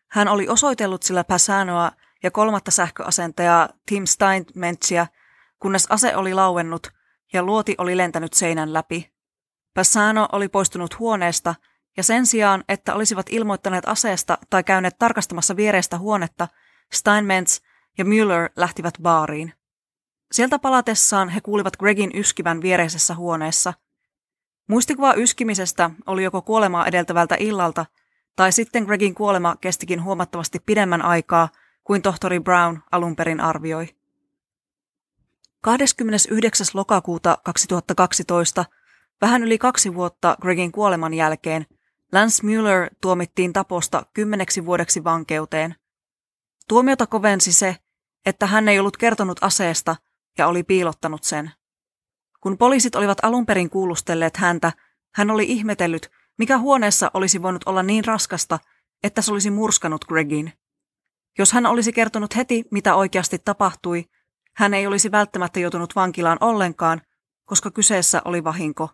Hän 0.07 0.27
oli 0.27 0.47
osoitellut 0.47 1.03
sillä 1.03 1.23
Passanoa 1.23 1.91
ja 2.23 2.31
kolmatta 2.31 2.71
sähköasentajaa 2.71 3.69
Tim 3.85 4.05
Steinmentzia, 4.05 5.07
kunnes 5.59 5.87
ase 5.89 6.15
oli 6.15 6.33
lauennut 6.33 6.87
ja 7.33 7.43
luoti 7.43 7.75
oli 7.77 7.97
lentänyt 7.97 8.33
seinän 8.33 8.73
läpi. 8.73 9.13
Passano 9.73 10.27
oli 10.31 10.49
poistunut 10.49 10.99
huoneesta 10.99 11.55
ja 11.97 12.03
sen 12.03 12.25
sijaan, 12.25 12.63
että 12.69 12.95
olisivat 12.95 13.25
ilmoittaneet 13.29 13.87
aseesta 13.87 14.37
tai 14.49 14.63
käyneet 14.63 14.95
tarkastamassa 14.99 15.55
viereistä 15.55 15.97
huonetta, 15.97 16.47
Steinmetz 16.93 17.59
ja 17.97 18.05
Müller 18.05 18.51
lähtivät 18.55 18.93
baariin. 19.01 19.53
Sieltä 20.31 20.59
palatessaan 20.59 21.29
he 21.29 21.41
kuulivat 21.41 21.77
Gregin 21.77 22.11
yskivän 22.13 22.61
viereisessä 22.61 23.15
huoneessa. 23.15 23.73
Muistikuva 24.69 25.13
yskimisestä 25.13 25.89
oli 26.05 26.23
joko 26.23 26.41
kuolemaa 26.41 26.85
edeltävältä 26.85 27.35
illalta, 27.39 27.85
tai 28.35 28.51
sitten 28.51 28.83
Gregin 28.83 29.15
kuolema 29.15 29.55
kestikin 29.61 30.03
huomattavasti 30.03 30.59
pidemmän 30.65 31.01
aikaa 31.01 31.49
kuin 31.83 32.01
tohtori 32.01 32.39
Brown 32.39 32.79
alun 32.91 33.15
perin 33.15 33.41
arvioi. 33.41 33.95
29. 35.63 36.67
lokakuuta 36.73 37.37
2012, 37.43 38.65
vähän 39.21 39.43
yli 39.43 39.57
kaksi 39.57 39.93
vuotta 39.95 40.37
Gregin 40.41 40.71
kuoleman 40.71 41.13
jälkeen, 41.13 41.65
Lance 42.11 42.45
Mueller 42.45 42.89
tuomittiin 43.01 43.53
taposta 43.53 44.05
kymmeneksi 44.13 44.65
vuodeksi 44.65 45.03
vankeuteen. 45.03 45.75
Tuomiota 46.67 47.07
kovensi 47.07 47.53
se, 47.53 47.75
että 48.25 48.45
hän 48.45 48.67
ei 48.67 48.79
ollut 48.79 48.97
kertonut 48.97 49.37
aseesta 49.41 49.95
ja 50.37 50.47
oli 50.47 50.63
piilottanut 50.63 51.23
sen. 51.23 51.51
Kun 52.41 52.57
poliisit 52.57 52.95
olivat 52.95 53.17
alun 53.21 53.45
perin 53.45 53.69
kuulustelleet 53.69 54.37
häntä, 54.37 54.71
hän 55.15 55.31
oli 55.31 55.43
ihmetellyt, 55.43 56.11
mikä 56.37 56.57
huoneessa 56.57 57.11
olisi 57.13 57.41
voinut 57.41 57.63
olla 57.65 57.83
niin 57.83 58.05
raskasta, 58.05 58.59
että 59.03 59.21
se 59.21 59.31
olisi 59.31 59.51
murskanut 59.51 60.05
Gregin. 60.05 60.53
Jos 61.37 61.51
hän 61.51 61.65
olisi 61.65 61.93
kertonut 61.93 62.35
heti, 62.35 62.63
mitä 62.71 62.95
oikeasti 62.95 63.39
tapahtui, 63.45 64.05
hän 64.55 64.73
ei 64.73 64.87
olisi 64.87 65.11
välttämättä 65.11 65.59
joutunut 65.59 65.95
vankilaan 65.95 66.37
ollenkaan, 66.41 67.01
koska 67.45 67.71
kyseessä 67.71 68.21
oli 68.25 68.43
vahinko. 68.43 68.89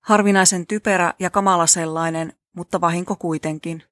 Harvinaisen 0.00 0.66
typerä 0.66 1.14
ja 1.18 1.30
kamala 1.30 1.66
sellainen, 1.66 2.32
mutta 2.56 2.80
vahinko 2.80 3.16
kuitenkin. 3.16 3.82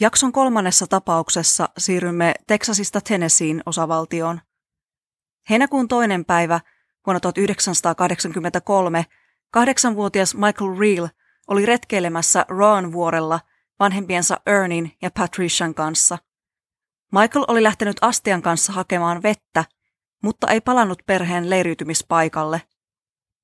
Jakson 0.00 0.32
kolmannessa 0.32 0.86
tapauksessa 0.86 1.68
siirrymme 1.78 2.34
Teksasista 2.46 3.00
Tennesseein 3.00 3.62
osavaltioon. 3.66 4.40
Heinäkuun 5.50 5.88
toinen 5.88 6.24
päivä 6.24 6.60
vuonna 7.06 7.20
1983 7.20 9.06
kahdeksanvuotias 9.50 10.34
Michael 10.34 10.78
Reel 10.78 11.08
oli 11.48 11.66
retkeilemässä 11.66 12.44
Roan 12.48 12.92
vuorella 12.92 13.40
vanhempiensa 13.80 14.40
Ernin 14.46 14.96
ja 15.02 15.10
Patrician 15.10 15.74
kanssa. 15.74 16.18
Michael 17.12 17.44
oli 17.48 17.62
lähtenyt 17.62 17.96
astian 18.00 18.42
kanssa 18.42 18.72
hakemaan 18.72 19.22
vettä, 19.22 19.64
mutta 20.22 20.48
ei 20.48 20.60
palannut 20.60 21.02
perheen 21.06 21.50
leiriytymispaikalle. 21.50 22.62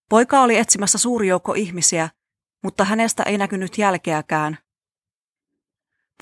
Poika 0.08 0.40
oli 0.40 0.56
etsimässä 0.58 0.99
suuri 0.99 1.28
joukko 1.28 1.54
ihmisiä, 1.54 2.08
mutta 2.62 2.85
hänestä 2.85 3.23
ei 3.23 3.38
näkynyt 3.38 3.78
jälkeäkään. 3.78 4.58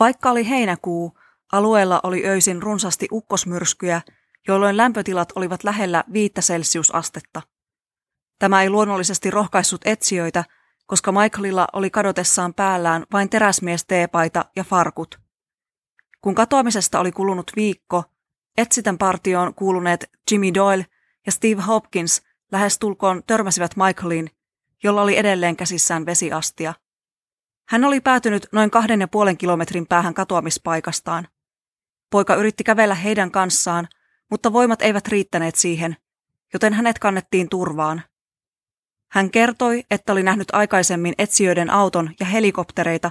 Vaikka 0.01 0.31
oli 0.31 0.49
heinäkuu, 0.49 1.19
alueella 1.53 2.01
oli 2.03 2.27
öisin 2.27 2.63
runsasti 2.63 3.09
ukkosmyrskyjä, 3.13 4.01
jolloin 4.49 4.77
lämpötilat 4.77 5.33
olivat 5.35 5.65
lähellä 5.65 6.05
viittä 6.13 6.41
celsiusastetta. 6.41 7.43
Tämä 8.39 8.63
ei 8.63 8.71
luonnollisesti 8.71 9.31
rohkaissut 9.31 9.81
etsijöitä, 9.85 10.45
koska 10.87 11.13
Michaelilla 11.13 11.67
oli 11.73 11.91
kadotessaan 11.91 12.55
päällään 12.55 13.05
vain 13.13 13.31
teräsmies 13.31 13.85
teepaita 13.85 14.45
ja 14.57 14.65
farkut. 14.65 15.24
Kun 16.25 16.35
katoamisesta 16.35 17.01
oli 17.01 17.13
kulunut 17.13 17.51
viikko, 17.57 18.05
etsitän 18.59 18.99
partioon 18.99 19.55
kuuluneet 19.55 20.11
Jimmy 20.31 20.55
Doyle 20.55 20.87
ja 21.27 21.33
Steve 21.33 21.63
Hopkins 21.63 22.23
lähes 22.53 22.79
tulkoon 22.79 23.23
törmäsivät 23.27 23.77
Michaeliin, 23.77 24.31
jolla 24.83 25.03
oli 25.03 25.17
edelleen 25.17 25.57
käsissään 25.57 26.07
vesiastia. 26.07 26.75
Hän 27.69 27.85
oli 27.85 28.01
päätynyt 28.01 28.47
noin 28.53 28.71
kahden 28.71 29.01
ja 29.01 29.09
puolen 29.09 29.37
kilometrin 29.37 29.87
päähän 29.87 30.15
katoamispaikastaan. 30.15 31.29
Poika 32.11 32.35
yritti 32.35 32.65
kävellä 32.65 32.95
heidän 32.95 33.31
kanssaan, 33.31 33.89
mutta 34.31 34.53
voimat 34.53 34.83
eivät 34.83 35.09
riittäneet 35.09 35.55
siihen, 35.55 35.97
joten 36.53 36.73
hänet 36.73 36.99
kannettiin 36.99 37.49
turvaan. 37.49 38.03
Hän 39.11 39.31
kertoi, 39.31 39.85
että 39.91 40.13
oli 40.13 40.23
nähnyt 40.23 40.49
aikaisemmin 40.53 41.15
etsijöiden 41.19 41.71
auton 41.71 42.11
ja 42.21 42.27
helikoptereita, 42.27 43.11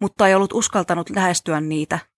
mutta 0.00 0.28
ei 0.28 0.34
ollut 0.34 0.52
uskaltanut 0.52 1.10
lähestyä 1.10 1.60
niitä. 1.60 2.13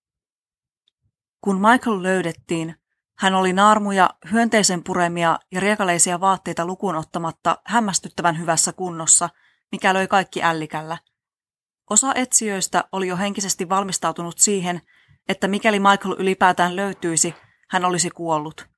Kun 1.46 1.61
Michael 1.61 2.02
löydettiin, 2.02 2.74
hän 3.18 3.35
oli 3.35 3.52
naarmuja, 3.52 4.11
hyönteisen 4.32 4.85
puremia 4.85 5.38
ja 5.52 5.61
riekaleisia 5.61 6.20
vaatteita 6.20 6.66
lukuun 6.66 6.94
ottamatta 6.94 7.59
hämmästyttävän 7.64 8.38
hyvässä 8.38 8.72
kunnossa, 8.72 9.28
mikä 9.72 9.94
löi 9.94 10.09
kaikki 10.09 10.42
ällikällä. 10.42 10.98
Osa 11.90 12.14
etsijöistä 12.14 12.85
oli 12.92 13.09
jo 13.09 13.16
henkisesti 13.16 13.68
valmistautunut 13.68 14.38
siihen, 14.38 14.80
että 15.28 15.48
mikäli 15.48 15.78
Michael 15.78 16.16
ylipäätään 16.18 16.76
löytyisi, 16.76 17.35
hän 17.70 17.85
olisi 17.85 18.11
kuollut. 18.11 18.68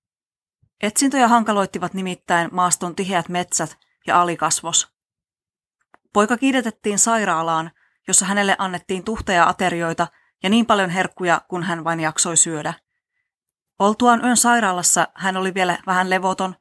Etsintöjä 0.83 1.29
hankaloittivat 1.29 1.95
nimittäin 1.95 2.49
maaston 2.53 2.97
tiheät 2.97 3.29
metsät 3.29 3.79
ja 4.07 4.21
alikasvos. 4.21 4.89
Poika 6.13 6.37
kiidetettiin 6.37 6.99
sairaalaan, 6.99 7.71
jossa 8.09 8.27
hänelle 8.27 8.57
annettiin 8.59 9.05
tuhteja 9.05 9.49
aterioita 9.49 10.07
ja 10.43 10.51
niin 10.51 10.67
paljon 10.67 10.91
herkkuja, 10.91 11.41
kun 11.49 11.63
hän 11.63 11.85
vain 11.85 12.01
jaksoi 12.01 12.37
syödä. 12.37 12.75
Oltuaan 13.79 14.25
yön 14.25 14.37
sairaalassa 14.37 15.09
hän 15.15 15.37
oli 15.37 15.55
vielä 15.55 15.79
vähän 15.87 16.11
levoton, 16.11 16.55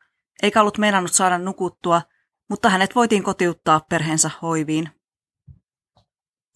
eikä 0.44 0.62
ollut 0.62 0.78
meinannut 0.78 1.14
saada 1.14 1.38
nukuttua, 1.38 2.02
mutta 2.50 2.70
hänet 2.70 2.96
voitiin 2.96 3.24
kotiuttaa 3.24 3.82
perheensä 3.90 4.32
hoiviin. 4.42 4.90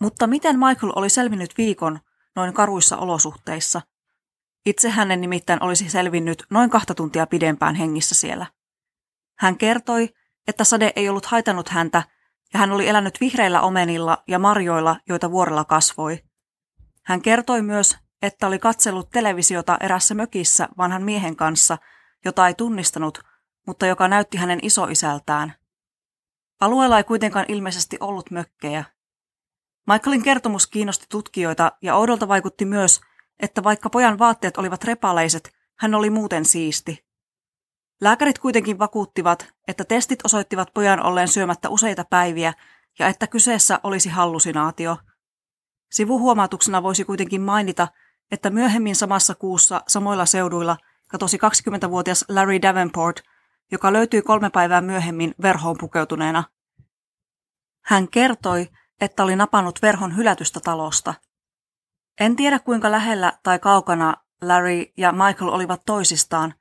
Mutta 0.02 0.28
miten 0.28 0.60
Michael 0.60 0.94
oli 0.96 1.10
selvinnyt 1.10 1.58
viikon 1.58 2.00
noin 2.36 2.54
karuissa 2.54 2.98
olosuhteissa? 2.98 3.82
Itse 4.66 4.90
hänen 4.90 5.22
nimittäin 5.22 5.64
olisi 5.64 5.90
selvinnyt 5.90 6.44
noin 6.50 6.70
kahta 6.70 6.96
tuntia 6.96 7.28
pidempään 7.28 7.76
hengissä 7.76 8.16
siellä. 8.16 8.46
Hän 9.38 9.58
kertoi, 9.58 10.10
että 10.48 10.64
sade 10.64 10.94
ei 10.96 11.10
ollut 11.10 11.26
haitannut 11.26 11.70
häntä 11.70 12.04
ja 12.54 12.60
hän 12.60 12.72
oli 12.72 12.88
elänyt 12.88 13.22
vihreillä 13.22 13.62
omenilla 13.62 14.24
ja 14.28 14.40
marjoilla, 14.40 14.98
joita 15.08 15.32
vuorella 15.32 15.66
kasvoi. 15.66 16.20
Hän 17.12 17.22
kertoi 17.22 17.62
myös, 17.62 17.98
että 18.22 18.48
oli 18.48 18.60
katsellut 18.60 19.10
televisiota 19.10 19.78
erässä 19.80 20.14
mökissä 20.14 20.70
vanhan 20.78 21.04
miehen 21.04 21.36
kanssa, 21.36 21.78
jota 22.26 22.48
ei 22.48 22.54
tunnistanut, 22.54 23.20
mutta 23.68 23.86
joka 23.86 24.08
näytti 24.08 24.38
hänen 24.38 24.60
isoisältään. 24.62 25.54
Alueella 26.62 26.98
ei 26.98 27.04
kuitenkaan 27.04 27.46
ilmeisesti 27.48 27.98
ollut 28.00 28.32
mökkejä. 28.32 28.84
Michaelin 29.88 30.24
kertomus 30.24 30.68
kiinnosti 30.68 31.06
tutkijoita 31.10 31.72
ja 31.82 31.96
oudolta 31.96 32.28
vaikutti 32.28 32.66
myös, 32.66 33.02
että 33.40 33.64
vaikka 33.64 33.90
pojan 33.90 34.20
vaatteet 34.20 34.58
olivat 34.58 34.84
repaleiset, 34.84 35.52
hän 35.80 35.96
oli 35.96 36.10
muuten 36.10 36.46
siisti. 36.46 37.06
Lääkärit 38.02 38.40
kuitenkin 38.40 38.80
vakuuttivat, 38.80 39.48
että 39.68 39.84
testit 39.84 40.20
osoittivat 40.26 40.74
pojan 40.74 41.04
olleen 41.04 41.28
syömättä 41.28 41.70
useita 41.70 42.06
päiviä 42.10 42.54
ja 43.00 43.08
että 43.08 43.28
kyseessä 43.28 43.80
olisi 43.84 44.10
hallusinaatio. 44.10 44.98
Sivuhuomautuksena 45.92 46.84
voisi 46.84 47.06
kuitenkin 47.06 47.42
mainita, 47.42 47.88
että 48.32 48.50
myöhemmin 48.50 48.96
samassa 48.96 49.36
kuussa 49.36 49.82
samoilla 49.88 50.26
seuduilla 50.26 50.78
katosi 51.08 51.38
20-vuotias 51.38 52.26
Larry 52.30 52.62
Davenport, 52.62 53.20
joka 53.72 53.94
löytyi 53.94 54.22
kolme 54.22 54.50
päivää 54.50 54.82
myöhemmin 54.82 55.36
verhoon 55.42 55.78
pukeutuneena. 55.78 56.44
Hän 57.82 58.08
kertoi, 58.08 58.70
että 59.02 59.24
oli 59.24 59.36
napannut 59.36 59.82
verhon 59.82 60.18
hylätystä 60.18 60.60
talosta. 60.60 61.14
En 62.20 62.36
tiedä 62.36 62.60
kuinka 62.60 62.92
lähellä 62.92 63.34
tai 63.44 63.60
kaukana 63.60 64.14
Larry 64.42 64.86
ja 64.98 65.12
Michael 65.12 65.52
olivat 65.52 65.82
toisistaan, 65.86 66.54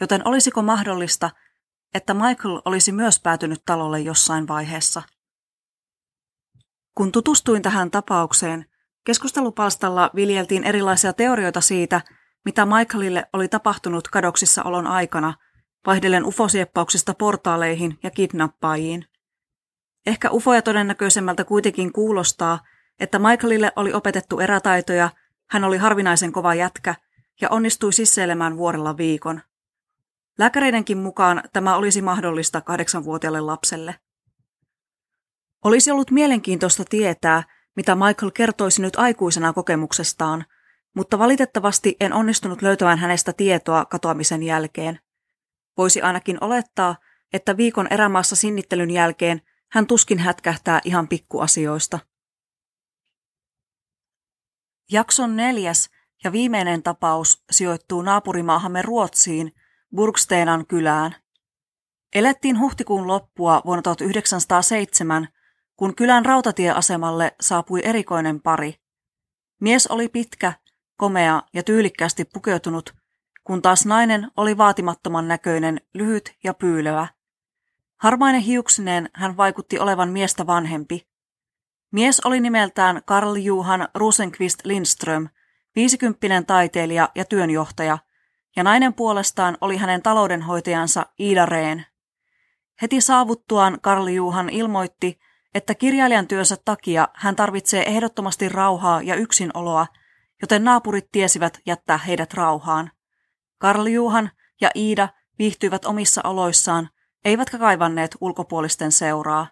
joten 0.00 0.28
olisiko 0.28 0.62
mahdollista, 0.62 1.30
että 1.94 2.14
Michael 2.14 2.62
olisi 2.64 2.92
myös 2.92 3.20
päätynyt 3.20 3.62
talolle 3.66 4.00
jossain 4.00 4.48
vaiheessa. 4.48 5.02
Kun 6.94 7.12
tutustuin 7.12 7.62
tähän 7.62 7.90
tapaukseen, 7.90 8.66
keskustelupalstalla 9.04 10.10
viljeltiin 10.14 10.64
erilaisia 10.64 11.12
teorioita 11.12 11.60
siitä, 11.60 12.00
mitä 12.44 12.66
Michaelille 12.66 13.26
oli 13.32 13.48
tapahtunut 13.48 14.08
kadoksissa 14.08 14.62
olon 14.62 14.86
aikana, 14.86 15.34
vaihdellen 15.86 16.24
ufosieppauksista 16.24 17.14
portaaleihin 17.14 17.98
ja 18.02 18.10
kidnappaajiin. 18.10 19.04
Ehkä 20.06 20.30
ufoja 20.30 20.62
todennäköisemmältä 20.62 21.44
kuitenkin 21.44 21.92
kuulostaa, 21.92 22.58
että 23.00 23.18
Michaelille 23.18 23.72
oli 23.76 23.92
opetettu 23.92 24.40
erätaitoja, 24.40 25.10
hän 25.50 25.64
oli 25.64 25.76
harvinaisen 25.76 26.32
kova 26.32 26.54
jätkä 26.54 26.94
ja 27.40 27.48
onnistui 27.50 27.92
sisseilemään 27.92 28.56
vuorella 28.56 28.96
viikon– 28.96 29.40
Lääkäreidenkin 30.38 30.98
mukaan 30.98 31.42
tämä 31.52 31.76
olisi 31.76 32.02
mahdollista 32.02 32.60
kahdeksanvuotiaalle 32.60 33.40
lapselle. 33.40 33.94
Olisi 35.64 35.90
ollut 35.90 36.10
mielenkiintoista 36.10 36.84
tietää, 36.90 37.42
mitä 37.76 37.94
Michael 37.94 38.30
kertoisi 38.30 38.82
nyt 38.82 38.96
aikuisena 38.96 39.52
kokemuksestaan, 39.52 40.44
mutta 40.94 41.18
valitettavasti 41.18 41.96
en 42.00 42.12
onnistunut 42.12 42.62
löytämään 42.62 42.98
hänestä 42.98 43.32
tietoa 43.32 43.84
katoamisen 43.84 44.42
jälkeen. 44.42 45.00
Voisi 45.76 46.02
ainakin 46.02 46.44
olettaa, 46.44 46.96
että 47.32 47.56
viikon 47.56 47.86
erämaassa 47.90 48.36
sinnittelyn 48.36 48.90
jälkeen 48.90 49.42
hän 49.72 49.86
tuskin 49.86 50.18
hätkähtää 50.18 50.80
ihan 50.84 51.08
pikkuasioista. 51.08 51.98
Jakson 54.92 55.36
neljäs 55.36 55.90
ja 56.24 56.32
viimeinen 56.32 56.82
tapaus 56.82 57.44
sijoittuu 57.50 58.02
naapurimaahamme 58.02 58.82
Ruotsiin, 58.82 59.52
Burgstenan 59.96 60.66
kylään. 60.66 61.16
Elettiin 62.14 62.60
huhtikuun 62.60 63.06
loppua 63.06 63.62
vuonna 63.64 63.82
1907, 63.82 65.28
kun 65.76 65.94
kylän 65.94 66.24
rautatieasemalle 66.24 67.36
saapui 67.40 67.80
erikoinen 67.84 68.40
pari. 68.40 68.74
Mies 69.60 69.86
oli 69.86 70.08
pitkä, 70.08 70.52
komea 70.96 71.42
ja 71.54 71.62
tyylikkästi 71.62 72.24
pukeutunut, 72.24 72.94
kun 73.44 73.62
taas 73.62 73.86
nainen 73.86 74.30
oli 74.36 74.58
vaatimattoman 74.58 75.28
näköinen, 75.28 75.80
lyhyt 75.94 76.36
ja 76.44 76.54
pyylevä. 76.54 77.08
Harmainen 77.96 78.40
hiuksineen 78.40 79.10
hän 79.12 79.36
vaikutti 79.36 79.78
olevan 79.78 80.08
miestä 80.08 80.46
vanhempi. 80.46 81.06
Mies 81.92 82.20
oli 82.20 82.40
nimeltään 82.40 83.02
Karl 83.04 83.36
Johan 83.36 83.88
Rosenqvist 83.94 84.60
Lindström, 84.64 85.28
viisikymppinen 85.76 86.46
taiteilija 86.46 87.08
ja 87.14 87.24
työnjohtaja, 87.24 87.98
ja 88.56 88.62
nainen 88.64 88.94
puolestaan 88.94 89.58
oli 89.60 89.76
hänen 89.76 90.02
taloudenhoitajansa 90.02 91.06
Ida 91.18 91.46
Rehn. 91.46 91.82
Heti 92.82 93.00
saavuttuaan 93.00 93.78
Karl 93.80 94.06
Juhan 94.06 94.50
ilmoitti, 94.50 95.18
että 95.54 95.74
kirjailijan 95.74 96.26
työnsä 96.26 96.56
takia 96.64 97.08
hän 97.14 97.36
tarvitsee 97.36 97.82
ehdottomasti 97.82 98.48
rauhaa 98.48 99.02
ja 99.02 99.14
yksinoloa, 99.14 99.86
joten 100.42 100.64
naapurit 100.64 101.08
tiesivät 101.12 101.60
jättää 101.66 101.98
heidät 101.98 102.34
rauhaan. 102.34 102.90
Karl 103.58 103.86
Juhan 103.86 104.30
ja 104.60 104.70
Iida 104.76 105.08
viihtyivät 105.38 105.84
omissa 105.84 106.20
oloissaan, 106.24 106.88
eivätkä 107.24 107.58
kaivanneet 107.58 108.16
ulkopuolisten 108.20 108.92
seuraa. 108.92 109.46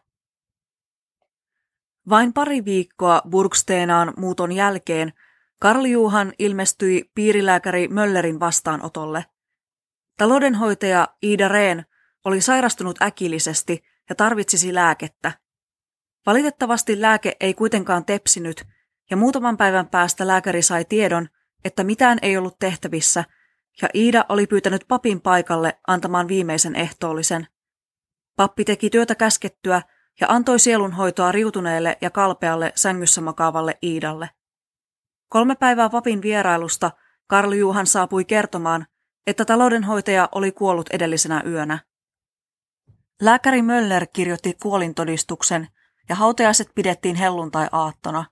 Vain 2.08 2.32
pari 2.32 2.64
viikkoa 2.64 3.22
Burgsteenaan 3.30 4.12
muuton 4.16 4.52
jälkeen 4.52 5.12
Karl 5.60 5.84
Juhan 5.84 6.32
ilmestyi 6.38 7.10
piirilääkäri 7.14 7.88
Möllerin 7.88 8.40
vastaanotolle. 8.40 9.24
Taloudenhoitaja 10.18 11.08
Iida 11.22 11.48
Rehn 11.48 11.82
oli 12.24 12.40
sairastunut 12.40 13.02
äkillisesti 13.02 13.84
ja 14.08 14.14
tarvitsisi 14.14 14.74
lääkettä. 14.74 15.32
Valitettavasti 16.26 17.00
lääke 17.00 17.36
ei 17.40 17.54
kuitenkaan 17.54 18.04
tepsinyt, 18.04 18.64
ja 19.10 19.16
muutaman 19.16 19.56
päivän 19.56 19.88
päästä 19.88 20.26
lääkäri 20.26 20.62
sai 20.62 20.84
tiedon, 20.84 21.28
että 21.64 21.84
mitään 21.84 22.18
ei 22.22 22.36
ollut 22.36 22.58
tehtävissä, 22.58 23.24
ja 23.82 23.88
Iida 23.94 24.24
oli 24.28 24.46
pyytänyt 24.46 24.84
papin 24.88 25.20
paikalle 25.20 25.78
antamaan 25.86 26.28
viimeisen 26.28 26.76
ehtoollisen. 26.76 27.46
Pappi 28.36 28.64
teki 28.64 28.90
työtä 28.90 29.14
käskettyä 29.14 29.82
ja 30.20 30.26
antoi 30.30 30.58
sielunhoitoa 30.58 31.32
riutuneelle 31.32 31.98
ja 32.00 32.10
kalpealle 32.10 32.72
sängyssä 32.74 33.20
makaavalle 33.20 33.78
Iidalle. 33.82 34.30
Kolme 35.28 35.54
päivää 35.54 35.90
papin 35.90 36.22
vierailusta 36.22 36.90
Karl 37.26 37.52
Juhan 37.52 37.86
saapui 37.86 38.24
kertomaan, 38.24 38.86
että 39.26 39.44
taloudenhoitaja 39.44 40.28
oli 40.32 40.52
kuollut 40.52 40.88
edellisenä 40.90 41.42
yönä. 41.46 41.78
Lääkäri 43.20 43.62
Möller 43.62 44.06
kirjoitti 44.12 44.56
kuolintodistuksen 44.62 45.68
ja 46.12 46.16
hautajaiset 46.16 46.68
pidettiin 46.74 47.16
helluntai-aattona. 47.16 48.24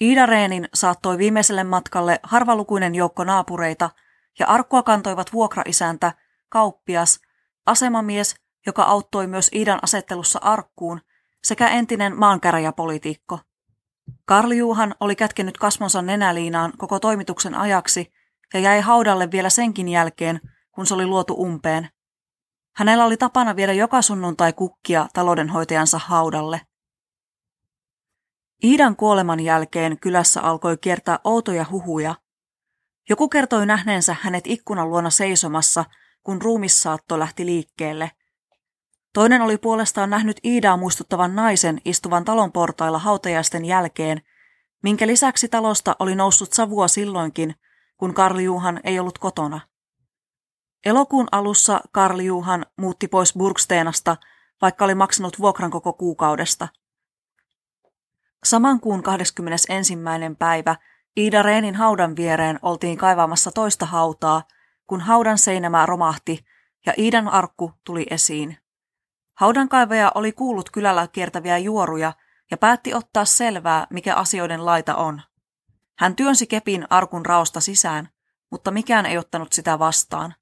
Iida 0.00 0.26
Reenin 0.26 0.68
saattoi 0.74 1.18
viimeiselle 1.18 1.64
matkalle 1.64 2.20
harvalukuinen 2.22 2.94
joukko 2.94 3.24
naapureita 3.24 3.90
ja 4.38 4.46
arkkua 4.46 4.82
kantoivat 4.82 5.32
vuokraisäntä, 5.32 6.12
kauppias, 6.48 7.20
asemamies, 7.66 8.36
joka 8.66 8.82
auttoi 8.82 9.26
myös 9.26 9.50
Iidan 9.54 9.78
asettelussa 9.82 10.38
arkkuun, 10.42 11.00
sekä 11.44 11.68
entinen 11.68 12.18
maankäräjäpolitiikko. 12.18 13.38
Karl 14.24 14.50
Juhan 14.50 14.94
oli 15.00 15.16
kätkenyt 15.16 15.58
kasvonsa 15.58 16.02
nenäliinaan 16.02 16.72
koko 16.78 17.00
toimituksen 17.00 17.54
ajaksi 17.54 18.12
ja 18.54 18.60
jäi 18.60 18.80
haudalle 18.80 19.30
vielä 19.30 19.50
senkin 19.50 19.88
jälkeen, 19.88 20.40
kun 20.72 20.86
se 20.86 20.94
oli 20.94 21.06
luotu 21.06 21.34
umpeen. 21.34 21.88
Hänellä 22.76 23.04
oli 23.04 23.16
tapana 23.16 23.56
viedä 23.56 23.72
joka 23.72 24.02
sunnuntai 24.02 24.52
kukkia 24.52 25.06
taloudenhoitajansa 25.12 25.98
haudalle. 25.98 26.60
Iidan 28.64 28.96
kuoleman 28.96 29.40
jälkeen 29.40 29.98
kylässä 30.00 30.42
alkoi 30.42 30.76
kiertää 30.76 31.18
outoja 31.24 31.66
huhuja. 31.70 32.14
Joku 33.08 33.28
kertoi 33.28 33.66
nähneensä 33.66 34.16
hänet 34.20 34.46
ikkunan 34.46 34.90
luona 34.90 35.10
seisomassa, 35.10 35.84
kun 36.22 36.42
ruumissaatto 36.42 37.18
lähti 37.18 37.46
liikkeelle. 37.46 38.10
Toinen 39.14 39.42
oli 39.42 39.58
puolestaan 39.58 40.10
nähnyt 40.10 40.40
Iidaa 40.44 40.76
muistuttavan 40.76 41.34
naisen 41.34 41.80
istuvan 41.84 42.24
talon 42.24 42.52
portailla 42.52 42.98
hautajaisten 42.98 43.64
jälkeen, 43.64 44.22
minkä 44.82 45.06
lisäksi 45.06 45.48
talosta 45.48 45.96
oli 45.98 46.14
noussut 46.14 46.52
savua 46.52 46.88
silloinkin, 46.88 47.54
kun 47.96 48.14
Karli 48.14 48.44
Juhan 48.44 48.80
ei 48.84 48.98
ollut 48.98 49.18
kotona. 49.18 49.60
Elokuun 50.86 51.28
alussa 51.32 51.80
Karl 51.92 52.20
Juhan 52.20 52.66
muutti 52.76 53.08
pois 53.08 53.34
Burgsteenasta, 53.34 54.16
vaikka 54.62 54.84
oli 54.84 54.94
maksanut 54.94 55.38
vuokran 55.38 55.70
koko 55.70 55.92
kuukaudesta. 55.92 56.68
Saman 58.44 58.80
kuun 58.80 59.02
21. 59.02 59.94
päivä 60.38 60.76
Iida 61.16 61.42
Reenin 61.42 61.74
haudan 61.74 62.16
viereen 62.16 62.58
oltiin 62.62 62.98
kaivamassa 62.98 63.50
toista 63.50 63.86
hautaa, 63.86 64.42
kun 64.86 65.00
haudan 65.00 65.38
seinämä 65.38 65.86
romahti 65.86 66.44
ja 66.86 66.92
Iidan 66.98 67.28
arkku 67.28 67.72
tuli 67.84 68.06
esiin. 68.10 68.58
Haudankaivaja 69.34 70.12
oli 70.14 70.32
kuullut 70.32 70.70
kylällä 70.70 71.08
kiertäviä 71.08 71.58
juoruja 71.58 72.12
ja 72.50 72.56
päätti 72.56 72.94
ottaa 72.94 73.24
selvää, 73.24 73.86
mikä 73.90 74.14
asioiden 74.14 74.66
laita 74.66 74.96
on. 74.96 75.22
Hän 75.98 76.16
työnsi 76.16 76.46
kepin 76.46 76.86
arkun 76.90 77.26
raosta 77.26 77.60
sisään, 77.60 78.08
mutta 78.50 78.70
mikään 78.70 79.06
ei 79.06 79.18
ottanut 79.18 79.52
sitä 79.52 79.78
vastaan. 79.78 80.34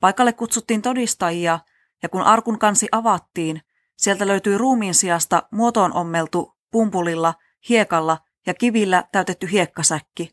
Paikalle 0.00 0.32
kutsuttiin 0.32 0.82
todistajia, 0.82 1.58
ja 2.02 2.08
kun 2.08 2.22
arkun 2.22 2.58
kansi 2.58 2.88
avattiin, 2.92 3.62
sieltä 3.96 4.26
löytyi 4.26 4.58
ruumiin 4.58 4.94
sijasta 4.94 5.42
muotoon 5.50 5.92
ommeltu 5.92 6.53
pumpulilla, 6.74 7.34
hiekalla 7.68 8.18
ja 8.46 8.54
kivillä 8.54 9.04
täytetty 9.12 9.50
hiekkasäkki. 9.50 10.30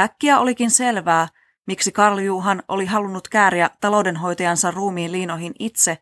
Äkkiä 0.00 0.38
olikin 0.38 0.70
selvää, 0.70 1.28
miksi 1.66 1.92
Karl 1.92 2.18
Juhan 2.18 2.62
oli 2.68 2.86
halunnut 2.86 3.28
kääriä 3.28 3.70
taloudenhoitajansa 3.80 4.70
ruumiin 4.70 5.12
liinoihin 5.12 5.52
itse, 5.58 5.98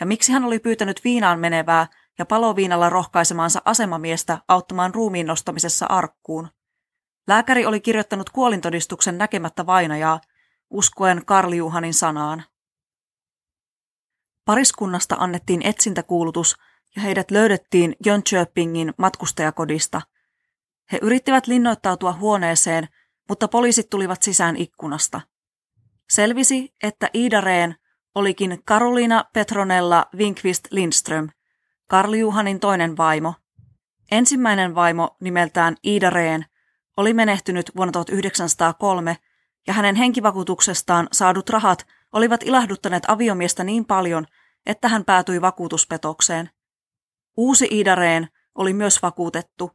ja 0.00 0.06
miksi 0.06 0.32
hän 0.32 0.44
oli 0.44 0.58
pyytänyt 0.58 1.00
viinaan 1.04 1.38
menevää 1.38 1.86
ja 2.18 2.26
paloviinalla 2.26 2.90
rohkaisemaansa 2.90 3.62
asemamiestä 3.64 4.38
auttamaan 4.48 4.94
ruumiin 4.94 5.26
nostamisessa 5.26 5.86
arkkuun. 5.86 6.48
Lääkäri 7.26 7.66
oli 7.66 7.80
kirjoittanut 7.80 8.30
kuolintodistuksen 8.30 9.18
näkemättä 9.18 9.66
vainajaa, 9.66 10.20
uskoen 10.70 11.24
Karl 11.24 11.52
Juhanin 11.52 11.94
sanaan. 11.94 12.44
Pariskunnasta 14.44 15.16
annettiin 15.18 15.62
etsintäkuulutus 15.66 16.56
ja 16.98 17.02
heidät 17.02 17.30
löydettiin 17.30 17.96
Jönköpingin 18.06 18.94
matkustajakodista. 18.98 20.02
He 20.92 20.98
yrittivät 21.02 21.46
linnoittautua 21.46 22.12
huoneeseen, 22.12 22.88
mutta 23.28 23.48
poliisit 23.48 23.90
tulivat 23.90 24.22
sisään 24.22 24.56
ikkunasta. 24.56 25.20
Selvisi, 26.10 26.74
että 26.82 27.10
Iida 27.14 27.40
Rehn 27.40 27.74
olikin 28.14 28.62
Karolina 28.64 29.24
Petronella 29.32 30.06
Winkvist 30.16 30.64
Lindström, 30.70 31.28
Karl 31.88 32.12
Juhanin 32.12 32.60
toinen 32.60 32.96
vaimo. 32.96 33.34
Ensimmäinen 34.10 34.74
vaimo 34.74 35.16
nimeltään 35.20 35.76
Iida 35.86 36.10
Rehn 36.10 36.44
oli 36.96 37.14
menehtynyt 37.14 37.70
vuonna 37.76 37.92
1903 37.92 39.16
ja 39.66 39.72
hänen 39.72 39.96
henkivakuutuksestaan 39.96 41.08
saadut 41.12 41.50
rahat 41.50 41.86
olivat 42.12 42.42
ilahduttaneet 42.42 43.04
aviomiestä 43.08 43.64
niin 43.64 43.84
paljon, 43.84 44.26
että 44.66 44.88
hän 44.88 45.04
päätyi 45.04 45.40
vakuutuspetokseen. 45.40 46.50
Uusi 47.38 47.68
Idareen 47.70 48.28
oli 48.54 48.72
myös 48.72 49.02
vakuutettu, 49.02 49.70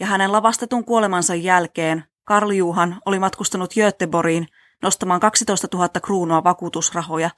ja 0.00 0.06
hänen 0.06 0.32
lavastetun 0.32 0.84
kuolemansa 0.84 1.34
jälkeen 1.34 2.04
Karl 2.24 2.50
Juhan 2.50 3.00
oli 3.06 3.18
matkustanut 3.18 3.74
Göteboriin 3.74 4.46
nostamaan 4.82 5.20
12 5.20 5.68
000 5.72 5.88
kruunua 5.88 6.44
vakuutusrahoja. 6.44 7.30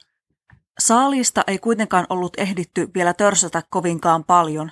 Saalista 0.79 1.43
ei 1.47 1.59
kuitenkaan 1.59 2.05
ollut 2.09 2.33
ehditty 2.37 2.89
vielä 2.95 3.13
törsätä 3.13 3.63
kovinkaan 3.69 4.23
paljon. 4.23 4.71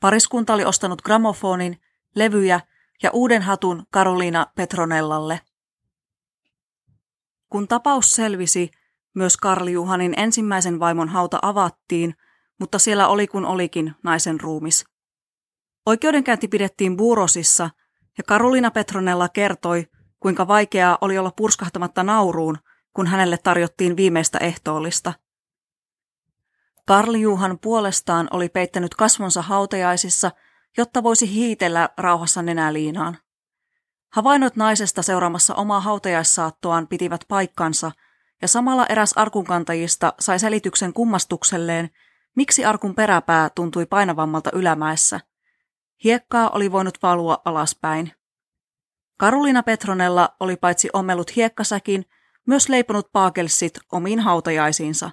Pariskunta 0.00 0.54
oli 0.54 0.64
ostanut 0.64 1.02
gramofonin, 1.02 1.80
levyjä 2.14 2.60
ja 3.02 3.10
uuden 3.12 3.42
hatun 3.42 3.86
Karoliina 3.90 4.46
Petronellalle. 4.54 5.40
Kun 7.50 7.68
tapaus 7.68 8.12
selvisi, 8.12 8.70
myös 9.14 9.36
Karli 9.36 9.72
Juhanin 9.72 10.14
ensimmäisen 10.16 10.80
vaimon 10.80 11.08
hauta 11.08 11.38
avattiin, 11.42 12.14
mutta 12.58 12.78
siellä 12.78 13.08
oli 13.08 13.26
kun 13.26 13.44
olikin 13.44 13.94
naisen 14.02 14.40
ruumis. 14.40 14.84
Oikeudenkäynti 15.86 16.48
pidettiin 16.48 16.96
Buurosissa 16.96 17.70
ja 18.18 18.24
Karolina 18.24 18.70
Petronella 18.70 19.28
kertoi, 19.28 19.86
kuinka 20.20 20.48
vaikeaa 20.48 20.98
oli 21.00 21.18
olla 21.18 21.32
purskahtamatta 21.36 22.02
nauruun, 22.02 22.58
kun 22.92 23.06
hänelle 23.06 23.38
tarjottiin 23.38 23.96
viimeistä 23.96 24.38
ehtoollista. 24.38 25.12
Karl 26.86 27.14
Juhan 27.14 27.58
puolestaan 27.58 28.28
oli 28.30 28.48
peittänyt 28.48 28.94
kasvonsa 28.94 29.42
hautajaisissa, 29.42 30.30
jotta 30.76 31.02
voisi 31.02 31.34
hiitellä 31.34 31.88
rauhassa 31.96 32.42
nenäliinaan. 32.42 33.18
Havainnot 34.12 34.56
naisesta 34.56 35.02
seuraamassa 35.02 35.54
omaa 35.54 35.80
hautajaissaattoaan 35.80 36.86
pitivät 36.86 37.24
paikkansa, 37.28 37.92
ja 38.42 38.48
samalla 38.48 38.86
eräs 38.86 39.12
arkunkantajista 39.12 40.12
sai 40.20 40.38
selityksen 40.38 40.92
kummastukselleen, 40.92 41.90
miksi 42.38 42.64
arkun 42.64 42.94
peräpää 42.94 43.50
tuntui 43.54 43.86
painavammalta 43.86 44.50
ylämäessä. 44.52 45.20
Hiekkaa 46.04 46.50
oli 46.50 46.72
voinut 46.72 46.98
valua 47.02 47.42
alaspäin. 47.44 48.12
Karolina 49.18 49.62
Petronella 49.62 50.28
oli 50.40 50.56
paitsi 50.56 50.88
ommellut 50.92 51.36
hiekkasäkin, 51.36 52.04
myös 52.46 52.68
leiponut 52.68 53.12
paakelsit 53.12 53.78
omiin 53.92 54.20
hautajaisiinsa. 54.20 55.10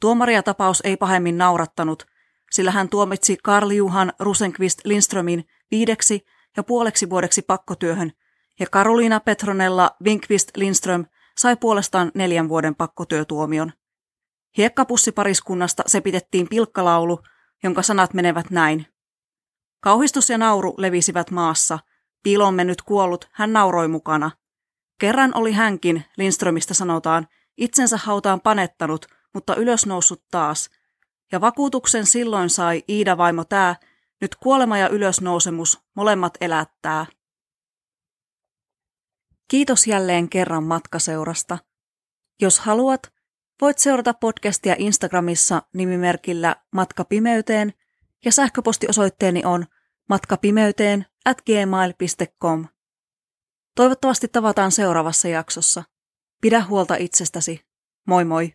Tuomaria 0.00 0.42
tapaus 0.42 0.80
ei 0.84 0.96
pahemmin 0.96 1.38
naurattanut, 1.38 2.06
sillä 2.50 2.70
hän 2.70 2.88
tuomitsi 2.88 3.36
Karl 3.42 3.70
Juhan 3.70 4.12
Rusenqvist 4.18 4.80
Lindströmin 4.84 5.44
viideksi 5.70 6.26
ja 6.56 6.62
puoleksi 6.62 7.10
vuodeksi 7.10 7.42
pakkotyöhön, 7.42 8.12
ja 8.60 8.66
Karolina 8.70 9.20
Petronella 9.20 9.90
Winkvist 10.04 10.56
Lindström 10.56 11.04
sai 11.38 11.56
puolestaan 11.56 12.10
neljän 12.14 12.48
vuoden 12.48 12.74
pakkotyötuomion. 12.74 13.72
Hiekkapussipariskunnasta 14.58 15.82
se 15.86 16.00
pitettiin 16.00 16.48
pilkkalaulu, 16.48 17.20
jonka 17.62 17.82
sanat 17.82 18.14
menevät 18.14 18.50
näin. 18.50 18.86
Kauhistus 19.80 20.30
ja 20.30 20.38
nauru 20.38 20.74
levisivät 20.78 21.30
maassa. 21.30 21.78
Piiloon 22.22 22.54
mennyt 22.54 22.82
kuollut, 22.82 23.28
hän 23.32 23.52
nauroi 23.52 23.88
mukana. 23.88 24.30
Kerran 25.00 25.30
oli 25.34 25.52
hänkin, 25.52 26.04
Lindströmistä 26.16 26.74
sanotaan, 26.74 27.28
itsensä 27.56 27.96
hautaan 27.96 28.40
panettanut, 28.40 29.06
mutta 29.34 29.54
ylösnoussut 29.54 30.24
taas. 30.30 30.70
Ja 31.32 31.40
vakuutuksen 31.40 32.06
silloin 32.06 32.50
sai 32.50 32.82
Iida 32.88 33.16
vaimo 33.16 33.44
tää, 33.44 33.76
nyt 34.20 34.34
kuolema 34.34 34.78
ja 34.78 34.88
ylösnousemus 34.88 35.80
molemmat 35.96 36.34
elättää. 36.40 37.06
Kiitos 39.48 39.86
jälleen 39.86 40.28
kerran 40.28 40.64
matkaseurasta. 40.64 41.58
Jos 42.40 42.58
haluat, 42.58 43.12
voit 43.60 43.78
seurata 43.78 44.14
podcastia 44.14 44.74
Instagramissa 44.78 45.62
nimimerkillä 45.74 46.56
Matka 46.72 47.04
pimeyteen 47.04 47.72
ja 48.24 48.32
sähköpostiosoitteeni 48.32 49.42
on 49.44 49.66
matkapimeyteen 50.08 51.06
at 51.24 51.42
gmail.com. 51.42 52.66
Toivottavasti 53.76 54.28
tavataan 54.28 54.72
seuraavassa 54.72 55.28
jaksossa. 55.28 55.84
Pidä 56.40 56.64
huolta 56.64 56.96
itsestäsi. 56.96 57.66
Moi 58.06 58.24
moi! 58.24 58.52